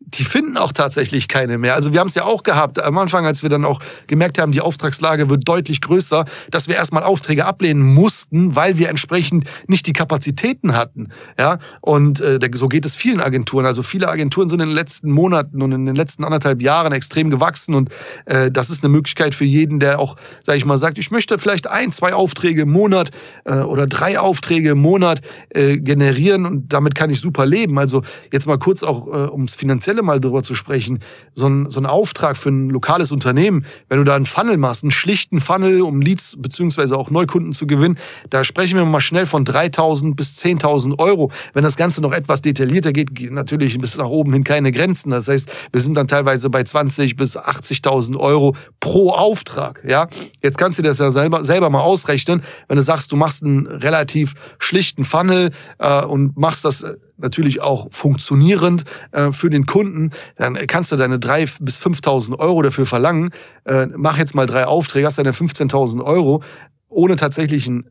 die 0.06 0.24
finden 0.24 0.56
auch 0.56 0.72
tatsächlich 0.72 1.28
keine 1.28 1.58
mehr. 1.58 1.74
Also 1.74 1.92
wir 1.92 2.00
haben 2.00 2.08
es 2.08 2.14
ja 2.14 2.24
auch 2.24 2.42
gehabt 2.42 2.80
am 2.80 2.98
Anfang, 2.98 3.26
als 3.26 3.42
wir 3.42 3.50
dann 3.50 3.64
auch 3.64 3.80
gemerkt 4.06 4.38
haben, 4.38 4.52
die 4.52 4.60
Auftragslage 4.60 5.30
wird 5.30 5.46
deutlich 5.48 5.80
größer, 5.80 6.24
dass 6.50 6.68
wir 6.68 6.74
erstmal 6.74 7.02
Aufträge 7.02 7.46
ablehnen 7.46 7.82
mussten, 7.82 8.54
weil 8.54 8.78
wir 8.78 8.88
entsprechend 8.88 9.44
nicht 9.66 9.86
die 9.86 9.92
Kapazitäten 9.92 10.76
hatten. 10.76 11.08
Ja, 11.38 11.58
und 11.80 12.20
äh, 12.20 12.38
so 12.54 12.68
geht 12.68 12.84
es 12.84 12.96
vielen 12.96 13.20
Agenturen. 13.20 13.66
Also 13.66 13.82
viele 13.82 14.08
Agenturen 14.08 14.48
sind 14.48 14.60
in 14.60 14.68
den 14.68 14.74
letzten 14.74 15.10
Monaten 15.10 15.62
und 15.62 15.72
in 15.72 15.86
den 15.86 15.96
letzten 15.96 16.24
anderthalb 16.24 16.60
Jahren 16.60 16.92
extrem 16.92 17.30
gewachsen 17.30 17.74
und 17.74 17.90
äh, 18.26 18.50
das 18.50 18.70
ist 18.70 18.84
eine 18.84 18.92
Möglichkeit 18.92 19.34
für 19.34 19.44
jeden, 19.44 19.80
der 19.80 19.98
auch, 19.98 20.16
sage 20.42 20.58
ich 20.58 20.64
mal, 20.64 20.76
sagt, 20.76 20.98
ich 20.98 21.10
möchte 21.10 21.38
vielleicht 21.38 21.68
ein, 21.68 21.92
zwei 21.92 22.14
Aufträge 22.14 22.62
im 22.62 22.72
Monat 22.72 23.10
äh, 23.44 23.54
oder 23.54 23.86
drei 23.86 24.18
Aufträge 24.18 24.70
im 24.70 24.78
Monat 24.78 25.20
äh, 25.50 25.78
generieren 25.78 26.46
und 26.46 26.72
damit 26.72 26.94
kann 26.94 27.10
ich 27.10 27.20
super 27.20 27.46
leben. 27.46 27.78
Also 27.78 28.02
jetzt 28.32 28.46
mal 28.46 28.58
kurz 28.58 28.82
auch 28.82 29.06
äh, 29.06 29.30
ums 29.30 29.54
finanzielle 29.54 29.91
Finanzielle 29.92 30.02
mal 30.02 30.20
drüber 30.20 30.42
zu 30.42 30.54
sprechen, 30.54 31.00
so 31.34 31.48
ein, 31.48 31.70
so 31.70 31.80
ein 31.80 31.86
Auftrag 31.86 32.36
für 32.36 32.50
ein 32.50 32.70
lokales 32.70 33.12
Unternehmen, 33.12 33.64
wenn 33.88 33.98
du 33.98 34.04
da 34.04 34.16
einen 34.16 34.26
Funnel 34.26 34.56
machst, 34.56 34.84
einen 34.84 34.90
schlichten 34.90 35.40
Funnel, 35.40 35.82
um 35.82 36.00
Leads 36.00 36.36
beziehungsweise 36.38 36.96
auch 36.96 37.10
Neukunden 37.10 37.52
zu 37.52 37.66
gewinnen, 37.66 37.98
da 38.30 38.44
sprechen 38.44 38.76
wir 38.76 38.84
mal 38.84 39.00
schnell 39.00 39.26
von 39.26 39.44
3.000 39.44 40.14
bis 40.14 40.38
10.000 40.42 40.98
Euro. 40.98 41.30
Wenn 41.52 41.62
das 41.62 41.76
Ganze 41.76 42.00
noch 42.00 42.12
etwas 42.12 42.40
detaillierter 42.40 42.92
geht, 42.92 43.14
geht 43.14 43.32
natürlich 43.32 43.78
bis 43.78 43.96
nach 43.96 44.06
oben 44.06 44.32
hin 44.32 44.44
keine 44.44 44.72
Grenzen. 44.72 45.10
Das 45.10 45.28
heißt, 45.28 45.50
wir 45.72 45.80
sind 45.80 45.96
dann 45.96 46.08
teilweise 46.08 46.48
bei 46.48 46.64
20 46.64 47.16
bis 47.16 47.38
80.000 47.38 48.18
Euro 48.18 48.56
pro 48.80 49.10
Auftrag. 49.10 49.82
Ja, 49.86 50.08
jetzt 50.42 50.58
kannst 50.58 50.78
du 50.78 50.82
das 50.82 50.98
ja 50.98 51.10
selber, 51.10 51.44
selber 51.44 51.70
mal 51.70 51.80
ausrechnen, 51.80 52.42
wenn 52.68 52.76
du 52.76 52.82
sagst, 52.82 53.12
du 53.12 53.16
machst 53.16 53.42
einen 53.42 53.66
relativ 53.66 54.34
schlichten 54.58 55.04
Funnel 55.04 55.50
äh, 55.78 56.02
und 56.02 56.36
machst 56.36 56.64
das 56.64 56.82
äh, 56.82 56.94
natürlich 57.16 57.60
auch 57.60 57.88
funktionierend 57.90 58.84
äh, 59.12 59.32
für 59.32 59.50
den 59.50 59.66
Kunden, 59.66 60.10
dann 60.36 60.54
kannst 60.66 60.92
du 60.92 60.96
deine 60.96 61.18
drei 61.18 61.46
bis 61.60 61.80
5.000 61.80 62.38
Euro 62.38 62.62
dafür 62.62 62.86
verlangen. 62.86 63.30
Äh, 63.64 63.86
mach 63.96 64.18
jetzt 64.18 64.34
mal 64.34 64.46
drei 64.46 64.66
Aufträge, 64.66 65.06
hast 65.06 65.18
deine 65.18 65.32
15.000 65.32 66.02
Euro, 66.02 66.42
ohne 66.88 67.16
tatsächlichen 67.16 67.90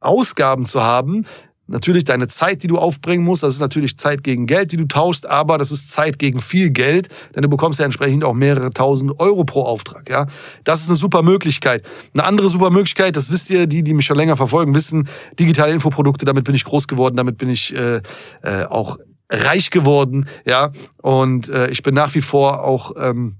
Ausgaben 0.00 0.66
zu 0.66 0.82
haben, 0.82 1.24
Natürlich 1.68 2.04
deine 2.04 2.28
Zeit, 2.28 2.62
die 2.62 2.68
du 2.68 2.78
aufbringen 2.78 3.24
musst, 3.24 3.42
das 3.42 3.54
ist 3.54 3.60
natürlich 3.60 3.98
Zeit 3.98 4.22
gegen 4.22 4.46
Geld, 4.46 4.70
die 4.70 4.76
du 4.76 4.86
tauschst, 4.86 5.26
aber 5.26 5.58
das 5.58 5.72
ist 5.72 5.90
Zeit 5.90 6.18
gegen 6.18 6.40
viel 6.40 6.70
Geld, 6.70 7.08
denn 7.34 7.42
du 7.42 7.48
bekommst 7.48 7.80
ja 7.80 7.84
entsprechend 7.84 8.24
auch 8.24 8.34
mehrere 8.34 8.70
tausend 8.70 9.18
Euro 9.18 9.44
pro 9.44 9.62
Auftrag. 9.62 10.08
Ja, 10.08 10.26
das 10.62 10.82
ist 10.82 10.88
eine 10.88 10.96
super 10.96 11.22
Möglichkeit. 11.22 11.84
Eine 12.14 12.24
andere 12.24 12.48
super 12.48 12.70
Möglichkeit, 12.70 13.16
das 13.16 13.32
wisst 13.32 13.50
ihr, 13.50 13.66
die, 13.66 13.82
die 13.82 13.94
mich 13.94 14.06
schon 14.06 14.16
länger 14.16 14.36
verfolgen, 14.36 14.74
wissen, 14.74 15.08
digitale 15.38 15.72
Infoprodukte. 15.72 16.24
Damit 16.24 16.44
bin 16.44 16.54
ich 16.54 16.64
groß 16.64 16.86
geworden, 16.86 17.16
damit 17.16 17.36
bin 17.38 17.48
ich 17.48 17.74
äh, 17.74 18.00
äh, 18.42 18.64
auch 18.64 18.98
reich 19.28 19.70
geworden. 19.70 20.28
Ja, 20.44 20.70
und 21.02 21.48
äh, 21.48 21.68
ich 21.70 21.82
bin 21.82 21.94
nach 21.94 22.14
wie 22.14 22.20
vor 22.20 22.62
auch 22.62 22.92
ähm, 22.96 23.38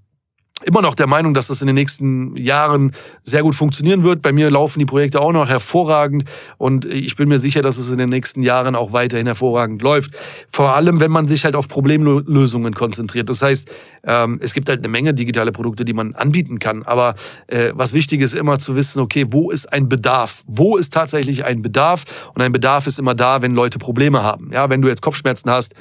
immer 0.67 0.83
noch 0.83 0.95
der 0.95 1.07
Meinung, 1.07 1.33
dass 1.33 1.47
das 1.47 1.61
in 1.61 1.67
den 1.67 1.77
nächsten 1.77 2.37
Jahren 2.37 2.93
sehr 3.23 3.43
gut 3.43 3.55
funktionieren 3.55 4.03
wird. 4.03 4.21
Bei 4.21 4.33
mir 4.33 4.51
laufen 4.51 4.81
die 4.81 4.85
Projekte 4.85 5.21
auch 5.21 5.33
noch 5.33 5.49
hervorragend 5.49 6.25
und 6.59 6.85
ich 6.85 7.15
bin 7.17 7.29
mir 7.29 7.39
sicher, 7.39 7.63
dass 7.63 7.79
es 7.79 7.91
in 7.91 7.99
den 7.99 8.09
nächsten 8.09 8.43
Jahren 8.43 8.75
auch 8.75 8.93
weiterhin 8.93 9.27
hervorragend 9.27 9.81
läuft. 9.81 10.17
Vor 10.49 10.75
allem, 10.75 11.01
wenn 11.01 11.11
man 11.11 11.29
sich 11.29 11.45
halt 11.45 11.55
auf 11.55 11.69
Problemlösungen 11.69 12.75
konzentriert. 12.75 13.29
Das 13.29 13.43
heißt, 13.43 13.71
ähm, 14.05 14.39
es 14.43 14.55
gibt 14.55 14.69
halt 14.69 14.81
eine 14.81 14.89
Menge 14.89 15.15
digitale 15.15 15.53
Produkte, 15.53 15.85
die 15.85 15.93
man 15.93 16.15
anbieten 16.15 16.59
kann. 16.59 16.83
Aber 16.83 17.15
äh, 17.47 17.71
was 17.75 17.95
wichtig 17.95 18.21
ist, 18.21 18.35
immer 18.35 18.59
zu 18.59 18.75
wissen, 18.75 19.01
okay, 19.01 19.27
wo 19.29 19.51
ist 19.51 19.73
ein 19.73 19.89
Bedarf? 19.89 20.43
Wo 20.47 20.77
ist 20.77 20.93
tatsächlich 20.93 21.45
ein 21.45 21.63
Bedarf? 21.63 22.05
Und 22.35 22.43
ein 22.43 22.53
Bedarf 22.53 22.87
ist 22.87 22.99
immer 22.99 23.15
da, 23.15 23.41
wenn 23.41 23.55
Leute 23.55 23.79
Probleme 23.79 24.23
haben. 24.23 24.51
Ja, 24.53 24.69
wenn 24.69 24.83
du 24.83 24.89
jetzt 24.89 25.03
Kopfschmerzen 25.03 25.51
hast, 25.51 25.75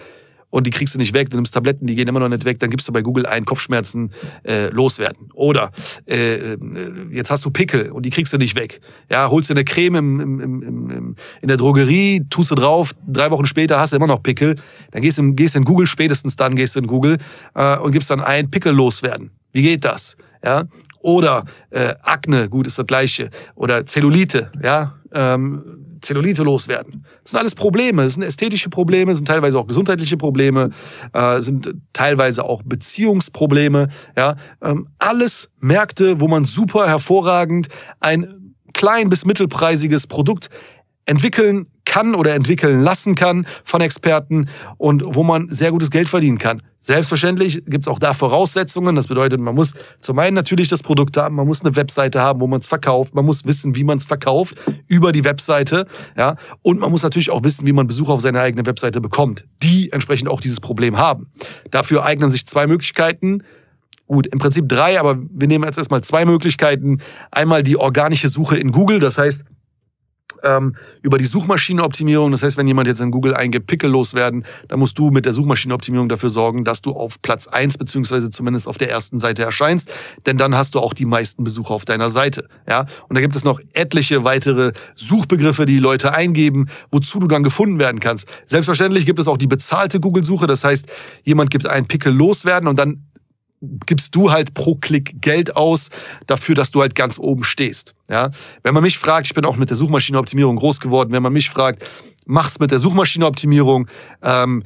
und 0.56 0.66
die 0.66 0.72
kriegst 0.72 0.96
du 0.96 1.00
nicht 1.00 1.14
weg, 1.14 1.30
du 1.30 1.36
nimmst 1.36 1.54
Tabletten, 1.54 1.86
die 1.86 1.96
gehen 1.96 2.08
immer 2.08 2.22
noch 2.22 2.30
nicht 2.30 2.46
weg, 2.46 2.62
dann 2.62 2.70
gibst 2.70 2.88
du 2.88 2.94
bei 2.94 3.02
Google 3.02 3.26
ein 3.26 3.44
Kopfschmerzen 3.44 4.14
äh, 4.46 4.70
loswerden. 4.70 5.28
Oder 5.34 5.72
äh, 6.08 6.54
äh, 6.54 6.58
jetzt 7.12 7.30
hast 7.30 7.44
du 7.44 7.52
Pickel 7.52 7.92
und 7.92 8.06
die 8.06 8.10
kriegst 8.10 8.32
du 8.32 8.38
nicht 8.38 8.56
weg. 8.56 8.80
Ja, 9.12 9.30
holst 9.30 9.50
dir 9.50 9.56
eine 9.56 9.66
Creme 9.66 9.96
im, 9.96 10.20
im, 10.22 10.40
im, 10.40 10.90
im, 10.90 11.16
in 11.42 11.48
der 11.50 11.58
Drogerie, 11.58 12.22
tust 12.30 12.52
du 12.52 12.56
drauf, 12.56 12.96
drei 13.06 13.32
Wochen 13.32 13.46
später 13.46 13.82
hast 13.82 13.92
du 13.92 13.98
immer 13.98 14.08
noch 14.08 14.24
Pickel, 14.24 14.56
dann 14.92 15.02
gehst 15.02 15.18
du 15.18 15.34
gehst 15.34 15.58
in 15.58 15.66
Google, 15.66 15.88
spätestens 15.88 16.38
dann 16.38 16.56
gehst 16.56 16.78
du 16.78 16.80
in 16.80 16.88
Google 16.88 17.18
äh, 17.54 17.78
und 17.78 17.92
gibst 17.92 18.10
dann 18.10 18.22
ein 18.22 18.50
Pickel 18.50 18.74
loswerden. 18.74 19.32
Wie 19.52 19.62
geht 19.62 19.84
das? 19.84 20.16
Ja, 20.42 20.64
oder 21.06 21.46
äh, 21.70 21.94
Akne, 22.02 22.50
gut, 22.50 22.66
ist 22.66 22.80
das 22.80 22.88
gleiche. 22.88 23.30
Oder 23.54 23.86
Zellulite, 23.86 24.52
ja, 24.64 24.96
ähm, 25.14 26.00
Zellulite 26.02 26.42
loswerden. 26.42 27.06
Das 27.22 27.32
sind 27.32 27.40
alles 27.40 27.54
Probleme. 27.54 28.02
Das 28.04 28.16
sind 28.16 28.24
ästhetische 28.24 28.70
Probleme, 28.70 29.14
sind 29.14 29.28
teilweise 29.28 29.60
auch 29.60 29.68
gesundheitliche 29.68 30.18
Probleme, 30.18 30.72
äh, 31.14 31.42
sind 31.42 31.76
teilweise 31.94 32.44
auch 32.44 32.64
Beziehungsprobleme. 32.64 33.90
Ja, 34.18 34.36
ähm, 34.64 34.88
alles 34.98 35.52
Märkte, 35.60 36.20
wo 36.20 36.28
man 36.28 36.44
super 36.44 36.88
hervorragend 36.88 37.68
ein 38.00 38.56
klein 38.74 39.10
bis 39.10 39.26
mittelpreisiges 39.26 40.08
Produkt 40.08 40.50
entwickeln 41.06 41.68
kann 41.96 42.14
oder 42.14 42.36
entwickeln 42.36 42.82
lassen 42.82 43.16
kann 43.16 43.48
von 43.64 43.80
Experten 43.80 44.50
und 44.78 45.02
wo 45.06 45.24
man 45.24 45.48
sehr 45.48 45.72
gutes 45.72 45.90
Geld 45.90 46.10
verdienen 46.10 46.38
kann. 46.38 46.62
Selbstverständlich 46.82 47.64
gibt 47.68 47.86
es 47.86 47.88
auch 47.88 48.00
da 48.00 48.14
Voraussetzungen. 48.14 48.96
Das 48.96 49.08
bedeutet, 49.08 49.40
man 49.40 49.56
muss 49.56 49.76
zum 50.02 50.20
einen 50.20 50.36
natürlich 50.36 50.68
das 50.68 50.84
Produkt 50.84 51.16
haben, 51.16 51.36
man 51.36 51.48
muss 51.48 51.62
eine 51.62 51.78
Webseite 51.78 52.20
haben, 52.20 52.42
wo 52.42 52.48
man 52.48 52.60
es 52.60 52.68
verkauft, 52.68 53.16
man 53.16 53.26
muss 53.26 53.46
wissen, 53.46 53.78
wie 53.78 53.86
man 53.86 53.98
es 53.98 54.04
verkauft 54.04 54.58
über 54.88 55.14
die 55.14 55.24
Webseite, 55.24 55.88
ja, 56.18 56.36
und 56.64 56.80
man 56.80 56.92
muss 56.92 57.02
natürlich 57.02 57.32
auch 57.32 57.46
wissen, 57.46 57.66
wie 57.66 57.72
man 57.72 57.88
Besucher 57.88 58.12
auf 58.12 58.22
seine 58.22 58.42
eigene 58.42 58.66
Webseite 58.66 59.00
bekommt, 59.00 59.46
die 59.64 59.90
entsprechend 59.94 60.28
auch 60.28 60.42
dieses 60.42 60.60
Problem 60.60 60.98
haben. 60.98 61.28
Dafür 61.72 62.04
eignen 62.04 62.30
sich 62.30 62.46
zwei 62.46 62.68
Möglichkeiten. 62.68 63.42
Gut, 64.06 64.28
im 64.28 64.38
Prinzip 64.38 64.68
drei, 64.68 65.00
aber 65.00 65.18
wir 65.18 65.48
nehmen 65.48 65.64
jetzt 65.64 65.78
erstmal 65.78 66.04
zwei 66.04 66.26
Möglichkeiten. 66.26 67.00
Einmal 67.32 67.64
die 67.64 67.78
organische 67.78 68.28
Suche 68.28 68.58
in 68.58 68.74
Google, 68.74 69.00
das 69.00 69.18
heißt, 69.18 69.46
ähm, 70.46 70.76
über 71.02 71.18
die 71.18 71.26
Suchmaschinenoptimierung. 71.26 72.32
Das 72.32 72.44
heißt, 72.44 72.58
wenn 72.58 72.68
jemand 72.68 72.88
jetzt 72.88 73.02
in 73.02 73.12
Google 73.12 73.34
eingibt, 73.34 73.68
Pickel 73.68 73.90
loswerden, 73.90 74.46
dann 74.68 74.80
musst 74.80 74.98
du 74.98 75.12
mit 75.12 75.26
der 75.26 75.34
Suchmaschinenoptimierung 75.34 76.10
dafür 76.10 76.30
sorgen, 76.30 76.64
dass 76.64 76.82
du 76.82 76.92
auf 76.92 77.22
Platz 77.22 77.48
eins 77.48 77.78
beziehungsweise 77.78 78.30
zumindest 78.30 78.68
auf 78.68 78.78
der 78.78 78.90
ersten 78.90 79.20
Seite 79.20 79.44
erscheinst, 79.44 79.92
denn 80.26 80.38
dann 80.38 80.56
hast 80.56 80.76
du 80.76 80.80
auch 80.80 80.94
die 80.94 81.06
meisten 81.06 81.44
Besucher 81.44 81.74
auf 81.74 81.86
deiner 81.86 82.10
Seite. 82.10 82.48
Ja, 82.68 82.86
und 83.08 83.16
da 83.16 83.22
gibt 83.22 83.36
es 83.36 83.44
noch 83.44 83.60
etliche 83.74 84.24
weitere 84.24 84.72
Suchbegriffe, 84.96 85.66
die 85.66 85.80
Leute 85.80 86.14
eingeben, 86.14 86.68
wozu 86.92 87.20
du 87.20 87.28
dann 87.28 87.44
gefunden 87.44 87.80
werden 87.80 88.00
kannst. 88.00 88.28
Selbstverständlich 88.46 89.06
gibt 89.06 89.20
es 89.20 89.28
auch 89.28 89.38
die 89.38 89.48
bezahlte 89.48 90.00
Google-Suche. 90.00 90.48
Das 90.48 90.64
heißt, 90.64 90.86
jemand 91.24 91.52
gibt 91.52 91.68
einen 91.68 91.88
Pickel 91.88 92.14
loswerden 92.14 92.68
und 92.68 92.80
dann 92.80 93.06
gibst 93.86 94.16
du 94.16 94.32
halt 94.32 94.54
pro 94.54 94.76
Klick 94.76 95.22
Geld 95.22 95.56
aus 95.56 95.90
dafür, 96.28 96.56
dass 96.56 96.72
du 96.72 96.82
halt 96.82 96.96
ganz 96.96 97.20
oben 97.20 97.44
stehst. 97.44 97.94
Ja, 98.10 98.32
wenn 98.64 98.74
man 98.74 98.84
mich 98.84 98.98
fragt, 98.98 99.28
ich 99.28 99.34
bin 99.34 99.46
auch 99.46 99.56
mit 99.58 99.70
der 99.70 99.78
Suchmaschinenoptimierung 99.78 100.56
groß 100.56 100.80
geworden. 100.80 101.12
Wenn 101.12 101.24
man 101.24 101.34
mich 101.34 101.50
fragt, 101.50 101.86
mach's 102.26 102.60
mit 102.60 102.72
der 102.72 102.80
Suchmaschinenoptimierung, 102.80 103.88
ähm, 104.22 104.64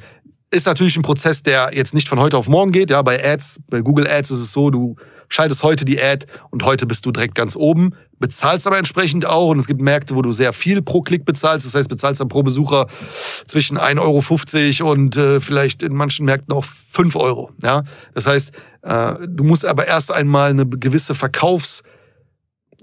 ist 0.52 0.66
natürlich 0.66 0.96
ein 0.96 1.02
Prozess, 1.02 1.42
der 1.42 1.70
jetzt 1.72 1.94
nicht 1.94 2.08
von 2.08 2.18
heute 2.18 2.36
auf 2.36 2.48
morgen 2.48 2.72
geht. 2.72 2.90
Ja, 2.90 3.02
bei 3.02 3.24
Ads, 3.24 3.60
bei 3.68 3.82
Google 3.82 4.08
Ads 4.08 4.32
ist 4.32 4.40
es 4.40 4.52
so, 4.52 4.70
du 4.70 4.96
schaltest 5.28 5.62
heute 5.62 5.84
die 5.84 6.00
Ad 6.00 6.26
und 6.50 6.64
heute 6.64 6.86
bist 6.86 7.06
du 7.06 7.12
direkt 7.12 7.34
ganz 7.34 7.54
oben. 7.56 7.94
Bezahlst 8.20 8.66
aber 8.68 8.78
entsprechend 8.78 9.26
auch. 9.26 9.48
Und 9.48 9.58
es 9.58 9.66
gibt 9.66 9.80
Märkte, 9.80 10.14
wo 10.14 10.22
du 10.22 10.30
sehr 10.32 10.52
viel 10.52 10.82
pro 10.82 11.02
Klick 11.02 11.24
bezahlst. 11.24 11.66
Das 11.66 11.74
heißt, 11.74 11.88
bezahlst 11.88 12.20
dann 12.20 12.28
pro 12.28 12.44
Besucher 12.44 12.86
zwischen 13.46 13.76
1,50 13.76 14.82
Euro 14.82 14.92
und 14.92 15.16
äh, 15.16 15.40
vielleicht 15.40 15.82
in 15.82 15.94
manchen 15.94 16.26
Märkten 16.26 16.54
auch 16.54 16.64
5 16.64 17.16
Euro. 17.16 17.50
Ja? 17.62 17.82
Das 18.14 18.26
heißt, 18.26 18.52
äh, 18.82 19.14
du 19.26 19.42
musst 19.42 19.64
aber 19.64 19.88
erst 19.88 20.12
einmal 20.12 20.50
eine 20.50 20.66
gewisse 20.66 21.14
Verkaufs- 21.14 21.82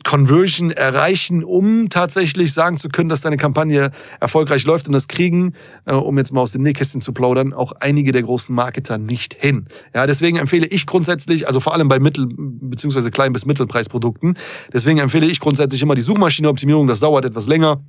Conversion 0.04 0.72
erreichen, 0.72 1.44
um 1.44 1.90
tatsächlich 1.90 2.54
sagen 2.54 2.78
zu 2.78 2.90
können, 2.90 3.10
dass 3.10 3.22
deine 3.22 3.38
Kampagne 3.38 3.92
erfolgreich 4.20 4.66
läuft. 4.66 4.88
Und 4.88 4.94
das 4.94 5.08
kriegen, 5.08 5.54
äh, 5.86 5.94
um 5.94 6.18
jetzt 6.18 6.34
mal 6.34 6.42
aus 6.42 6.52
dem 6.52 6.64
Nähkästchen 6.64 7.02
zu 7.02 7.14
plaudern, 7.14 7.54
auch 7.54 7.74
einige 7.80 8.12
der 8.12 8.24
großen 8.24 8.54
Marketer 8.54 8.98
nicht 8.98 9.36
hin. 9.40 9.68
Ja, 9.94 10.08
deswegen 10.08 10.38
empfehle 10.38 10.68
ich 10.68 10.86
grundsätzlich, 10.86 11.48
also 11.48 11.60
vor 11.60 11.74
allem 11.74 11.88
bei 11.88 12.00
Mittel- 12.00 12.28
bzw. 12.30 13.10
Klein- 13.10 13.34
bis 13.34 13.46
Mittelpreisprodukten, 13.46 14.38
deswegen 14.74 15.00
empfehle 15.00 15.26
ich 15.26 15.40
grundsätzlich 15.40 15.82
immer 15.82 15.96
die 15.96 16.02
Suchmaschineoptimierung. 16.02 16.88
Das 16.88 17.00
dauert 17.00 17.26
etwas 17.26 17.48
länger. 17.48 17.82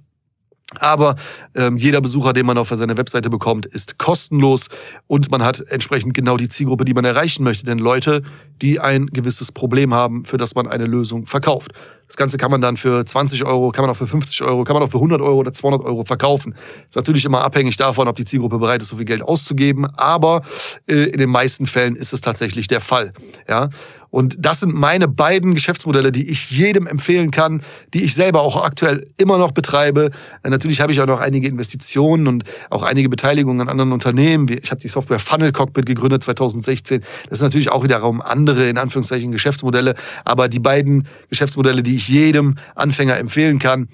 Aber 0.81 1.17
ähm, 1.55 1.79
jeder 1.79 2.03
Besucher, 2.03 2.35
den 2.35 2.45
man 2.45 2.59
auf 2.59 2.69
seine 2.69 2.99
Webseite 2.99 3.31
bekommt, 3.31 3.65
ist 3.65 3.99
kostenlos 3.99 4.69
und 5.07 5.31
man 5.31 5.43
hat 5.43 5.65
entsprechend 5.69 6.13
genau 6.13 6.37
die 6.37 6.49
Zielgruppe, 6.49 6.85
die 6.85 6.93
man 6.93 7.07
erreichen 7.07 7.43
möchte. 7.43 7.65
Denn 7.65 7.79
Leute, 7.79 8.23
die 8.63 8.81
ein 8.81 9.07
gewisses 9.07 9.53
Problem 9.53 9.95
haben, 9.95 10.25
für 10.25 10.37
das 10.37 10.55
man 10.55 10.67
eine 10.67 10.87
Lösung 10.87 11.27
verkauft. 11.27 11.73
Das 12.09 12.17
Ganze 12.17 12.39
kann 12.39 12.51
man 12.51 12.63
dann 12.63 12.79
für 12.79 13.05
20 13.05 13.45
Euro, 13.45 13.71
kann 13.71 13.83
man 13.85 13.91
auch 13.91 13.97
für 13.97 14.07
50 14.07 14.43
Euro, 14.43 14.65
kann 14.65 14.75
man 14.75 14.83
auch 14.83 14.91
für 14.91 14.97
100 14.97 15.21
Euro 15.21 15.37
oder 15.37 15.53
200 15.53 15.85
Euro 15.85 16.05
verkaufen. 16.05 16.55
Ist 16.89 16.97
natürlich 16.97 17.25
immer 17.27 17.43
abhängig 17.43 17.77
davon, 17.77 18.09
ob 18.09 18.17
die 18.17 18.25
Zielgruppe 18.25 18.59
bereit 18.59 18.81
ist, 18.81 18.89
so 18.89 18.97
viel 18.97 19.05
Geld 19.05 19.23
auszugeben. 19.23 19.85
Aber 19.85 20.43
äh, 20.87 21.05
in 21.05 21.19
den 21.19 21.29
meisten 21.29 21.67
Fällen 21.67 21.97
ist 21.97 22.15
es 22.15 22.23
tatsächlich 22.23 22.67
der 22.67 22.81
Fall. 22.81 23.13
Ja. 23.47 23.69
Und 24.11 24.37
das 24.39 24.61
sind 24.61 24.75
meine 24.75 25.07
beiden 25.07 25.55
Geschäftsmodelle, 25.55 26.13
die 26.13 26.31
ich 26.31 26.51
jedem 26.51 26.87
empfehlen 26.87 27.31
kann, 27.31 27.63
die 27.93 28.05
ich 28.05 28.15
selber 28.15 28.41
auch 28.41 28.57
aktuell 28.57 29.07
immer 29.19 29.37
noch 29.37 29.53
betreibe. 29.53 30.11
Äh, 30.43 30.51
natürlich 30.51 30.81
habe 30.81 30.93
ich 30.93 31.01
auch 31.01 31.07
noch 31.07 31.21
einige 31.21 31.47
Investitionen 31.47 32.27
und 32.27 32.45
auch 32.71 32.85
einige 32.85 33.09
Beteiligungen 33.09 33.61
an 33.61 33.69
anderen 33.69 33.93
Unternehmen. 33.93 34.47
Ich 34.49 34.71
habe 34.71 34.81
die 34.81 34.89
Software 34.89 35.19
Funnel 35.19 35.53
Cockpit 35.53 35.85
gegründet 35.85 36.25
2016. 36.25 37.03
Das 37.29 37.39
ist 37.39 37.43
natürlich 37.43 37.71
auch 37.71 37.85
wiederum 37.85 38.23
andere, 38.23 38.48
in 38.53 38.79
Anführungszeichen, 38.79 39.33
Geschäftsmodelle. 39.33 39.95
Aber 40.25 40.49
die 40.49 40.61
beiden 40.61 41.07
Geschäftsmodelle, 41.29 41.83
die 41.83 41.97
ich 41.97 42.09
jedem 42.09 42.57
Anfänger 42.75 43.17
empfehlen 43.19 43.59
kann, 43.59 43.89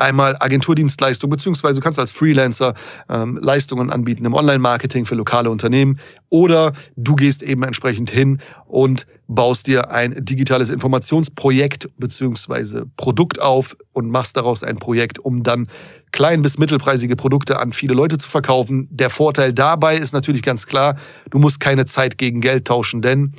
einmal 0.00 0.36
Agenturdienstleistung, 0.40 1.30
beziehungsweise 1.30 1.76
du 1.76 1.84
kannst 1.84 1.98
als 1.98 2.10
Freelancer 2.10 2.74
ähm, 3.08 3.38
Leistungen 3.40 3.90
anbieten 3.90 4.24
im 4.24 4.34
Online-Marketing 4.34 5.04
für 5.04 5.14
lokale 5.14 5.50
Unternehmen 5.50 6.00
oder 6.30 6.72
du 6.96 7.14
gehst 7.14 7.42
eben 7.42 7.62
entsprechend 7.62 8.10
hin 8.10 8.40
und 8.66 9.06
baust 9.28 9.66
dir 9.66 9.90
ein 9.90 10.24
digitales 10.24 10.70
Informationsprojekt 10.70 11.88
beziehungsweise 11.98 12.86
Produkt 12.96 13.40
auf 13.40 13.76
und 13.92 14.10
machst 14.10 14.36
daraus 14.36 14.64
ein 14.64 14.78
Projekt, 14.78 15.18
um 15.18 15.42
dann 15.42 15.68
klein 16.12 16.42
bis 16.42 16.58
mittelpreisige 16.58 17.16
Produkte 17.16 17.58
an 17.58 17.72
viele 17.72 17.94
Leute 17.94 18.18
zu 18.18 18.28
verkaufen. 18.28 18.88
Der 18.90 19.10
Vorteil 19.10 19.52
dabei 19.52 19.96
ist 19.96 20.12
natürlich 20.12 20.42
ganz 20.42 20.66
klar, 20.66 20.96
du 21.30 21.38
musst 21.38 21.60
keine 21.60 21.86
Zeit 21.86 22.18
gegen 22.18 22.40
Geld 22.40 22.66
tauschen, 22.66 23.02
denn 23.02 23.34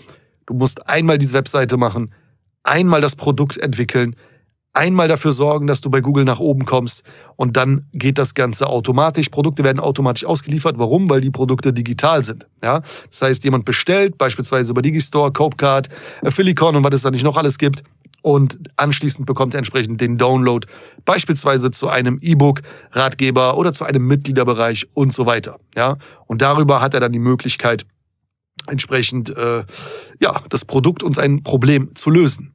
du 0.45 0.53
musst 0.53 0.89
einmal 0.89 1.17
diese 1.17 1.33
Webseite 1.33 1.77
machen, 1.77 2.13
einmal 2.63 3.01
das 3.01 3.15
Produkt 3.15 3.57
entwickeln, 3.57 4.15
einmal 4.73 5.07
dafür 5.07 5.31
sorgen, 5.31 5.67
dass 5.67 5.81
du 5.81 5.89
bei 5.89 6.01
Google 6.01 6.23
nach 6.23 6.39
oben 6.39 6.65
kommst 6.65 7.03
und 7.35 7.57
dann 7.57 7.87
geht 7.93 8.17
das 8.17 8.33
Ganze 8.33 8.67
automatisch. 8.67 9.29
Produkte 9.29 9.63
werden 9.63 9.79
automatisch 9.79 10.25
ausgeliefert. 10.25 10.77
Warum? 10.77 11.09
Weil 11.09 11.21
die 11.21 11.29
Produkte 11.29 11.73
digital 11.73 12.23
sind. 12.23 12.47
Ja? 12.63 12.81
Das 13.09 13.21
heißt, 13.21 13.43
jemand 13.43 13.65
bestellt, 13.65 14.17
beispielsweise 14.17 14.71
über 14.71 14.81
Digistore, 14.81 15.31
Copecard, 15.31 15.89
Affilicorn 16.23 16.75
und 16.75 16.83
was 16.83 16.93
es 16.93 17.01
da 17.01 17.11
nicht 17.11 17.23
noch 17.23 17.37
alles 17.37 17.57
gibt. 17.57 17.83
Und 18.21 18.59
anschließend 18.77 19.25
bekommt 19.25 19.55
er 19.55 19.59
entsprechend 19.59 19.99
den 19.99 20.17
Download, 20.17 20.67
beispielsweise 21.05 21.71
zu 21.71 21.89
einem 21.89 22.19
E-Book, 22.21 22.61
Ratgeber 22.91 23.57
oder 23.57 23.73
zu 23.73 23.83
einem 23.83 24.05
Mitgliederbereich 24.05 24.87
und 24.93 25.13
so 25.13 25.25
weiter. 25.25 25.59
Ja? 25.75 25.97
Und 26.27 26.41
darüber 26.41 26.81
hat 26.81 26.93
er 26.93 26.99
dann 26.99 27.11
die 27.11 27.19
Möglichkeit, 27.19 27.85
entsprechend 28.67 29.35
äh, 29.35 29.63
ja, 30.21 30.41
das 30.49 30.65
Produkt 30.65 31.03
und 31.03 31.15
sein 31.15 31.43
Problem 31.43 31.95
zu 31.95 32.09
lösen. 32.11 32.53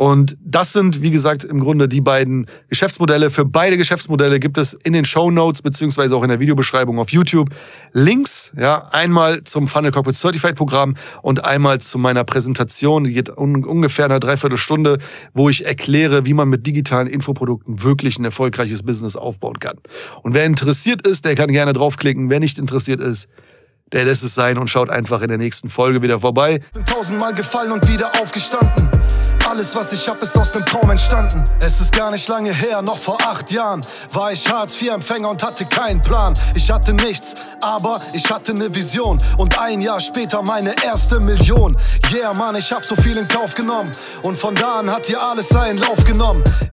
Und 0.00 0.38
das 0.42 0.72
sind, 0.72 1.02
wie 1.02 1.10
gesagt, 1.10 1.44
im 1.44 1.60
Grunde 1.60 1.86
die 1.86 2.00
beiden 2.00 2.46
Geschäftsmodelle. 2.70 3.28
Für 3.28 3.44
beide 3.44 3.76
Geschäftsmodelle 3.76 4.40
gibt 4.40 4.56
es 4.56 4.72
in 4.72 4.94
den 4.94 5.04
Show 5.04 5.30
Notes 5.30 5.60
beziehungsweise 5.60 6.16
auch 6.16 6.22
in 6.22 6.30
der 6.30 6.40
Videobeschreibung 6.40 6.98
auf 6.98 7.10
YouTube 7.10 7.50
Links. 7.92 8.50
Ja, 8.56 8.88
einmal 8.92 9.44
zum 9.44 9.68
Funnel 9.68 9.90
Corporate 9.90 10.18
Certified 10.18 10.56
Programm 10.56 10.96
und 11.20 11.44
einmal 11.44 11.82
zu 11.82 11.98
meiner 11.98 12.24
Präsentation. 12.24 13.04
Die 13.04 13.12
geht 13.12 13.28
un 13.28 13.62
ungefähr 13.62 14.06
eine 14.06 14.20
Dreiviertelstunde, 14.20 15.00
wo 15.34 15.50
ich 15.50 15.66
erkläre, 15.66 16.24
wie 16.24 16.32
man 16.32 16.48
mit 16.48 16.66
digitalen 16.66 17.06
Infoprodukten 17.06 17.82
wirklich 17.82 18.18
ein 18.18 18.24
erfolgreiches 18.24 18.82
Business 18.82 19.16
aufbauen 19.16 19.58
kann. 19.58 19.76
Und 20.22 20.32
wer 20.32 20.46
interessiert 20.46 21.06
ist, 21.06 21.26
der 21.26 21.34
kann 21.34 21.52
gerne 21.52 21.74
draufklicken. 21.74 22.30
Wer 22.30 22.40
nicht 22.40 22.58
interessiert 22.58 23.02
ist, 23.02 23.28
der 23.92 24.06
lässt 24.06 24.24
es 24.24 24.34
sein 24.34 24.56
und 24.56 24.70
schaut 24.70 24.88
einfach 24.88 25.20
in 25.20 25.28
der 25.28 25.36
nächsten 25.36 25.68
Folge 25.68 26.00
wieder 26.00 26.20
vorbei. 26.20 26.62
Bin 26.72 26.86
tausendmal 26.86 27.34
gefallen 27.34 27.72
und 27.72 27.86
wieder 27.86 28.06
aufgestanden. 28.18 28.99
Alles, 29.50 29.74
was 29.74 29.92
ich 29.92 30.08
hab, 30.08 30.22
ist 30.22 30.38
aus 30.38 30.54
nem 30.54 30.64
Traum 30.64 30.90
entstanden. 30.90 31.42
Es 31.58 31.80
ist 31.80 31.92
gar 31.92 32.12
nicht 32.12 32.28
lange 32.28 32.54
her, 32.54 32.80
noch 32.82 32.96
vor 32.96 33.18
acht 33.20 33.50
Jahren 33.50 33.80
war 34.12 34.30
ich 34.30 34.48
Hartz-IV-Empfänger 34.48 35.28
und 35.28 35.42
hatte 35.42 35.64
keinen 35.64 36.00
Plan. 36.00 36.34
Ich 36.54 36.70
hatte 36.70 36.92
nichts, 36.92 37.34
aber 37.60 38.00
ich 38.12 38.30
hatte 38.30 38.54
ne 38.54 38.72
Vision. 38.72 39.18
Und 39.38 39.58
ein 39.58 39.80
Jahr 39.80 39.98
später 39.98 40.40
meine 40.42 40.72
erste 40.84 41.18
Million. 41.18 41.76
Yeah, 42.12 42.32
Mann, 42.34 42.54
ich 42.54 42.70
hab 42.70 42.84
so 42.84 42.94
viel 42.94 43.16
in 43.16 43.26
Kauf 43.26 43.56
genommen. 43.56 43.90
Und 44.22 44.38
von 44.38 44.54
da 44.54 44.78
an 44.78 44.88
hat 44.88 45.06
hier 45.06 45.20
alles 45.20 45.48
seinen 45.48 45.78
Lauf 45.78 46.04
genommen. 46.04 46.44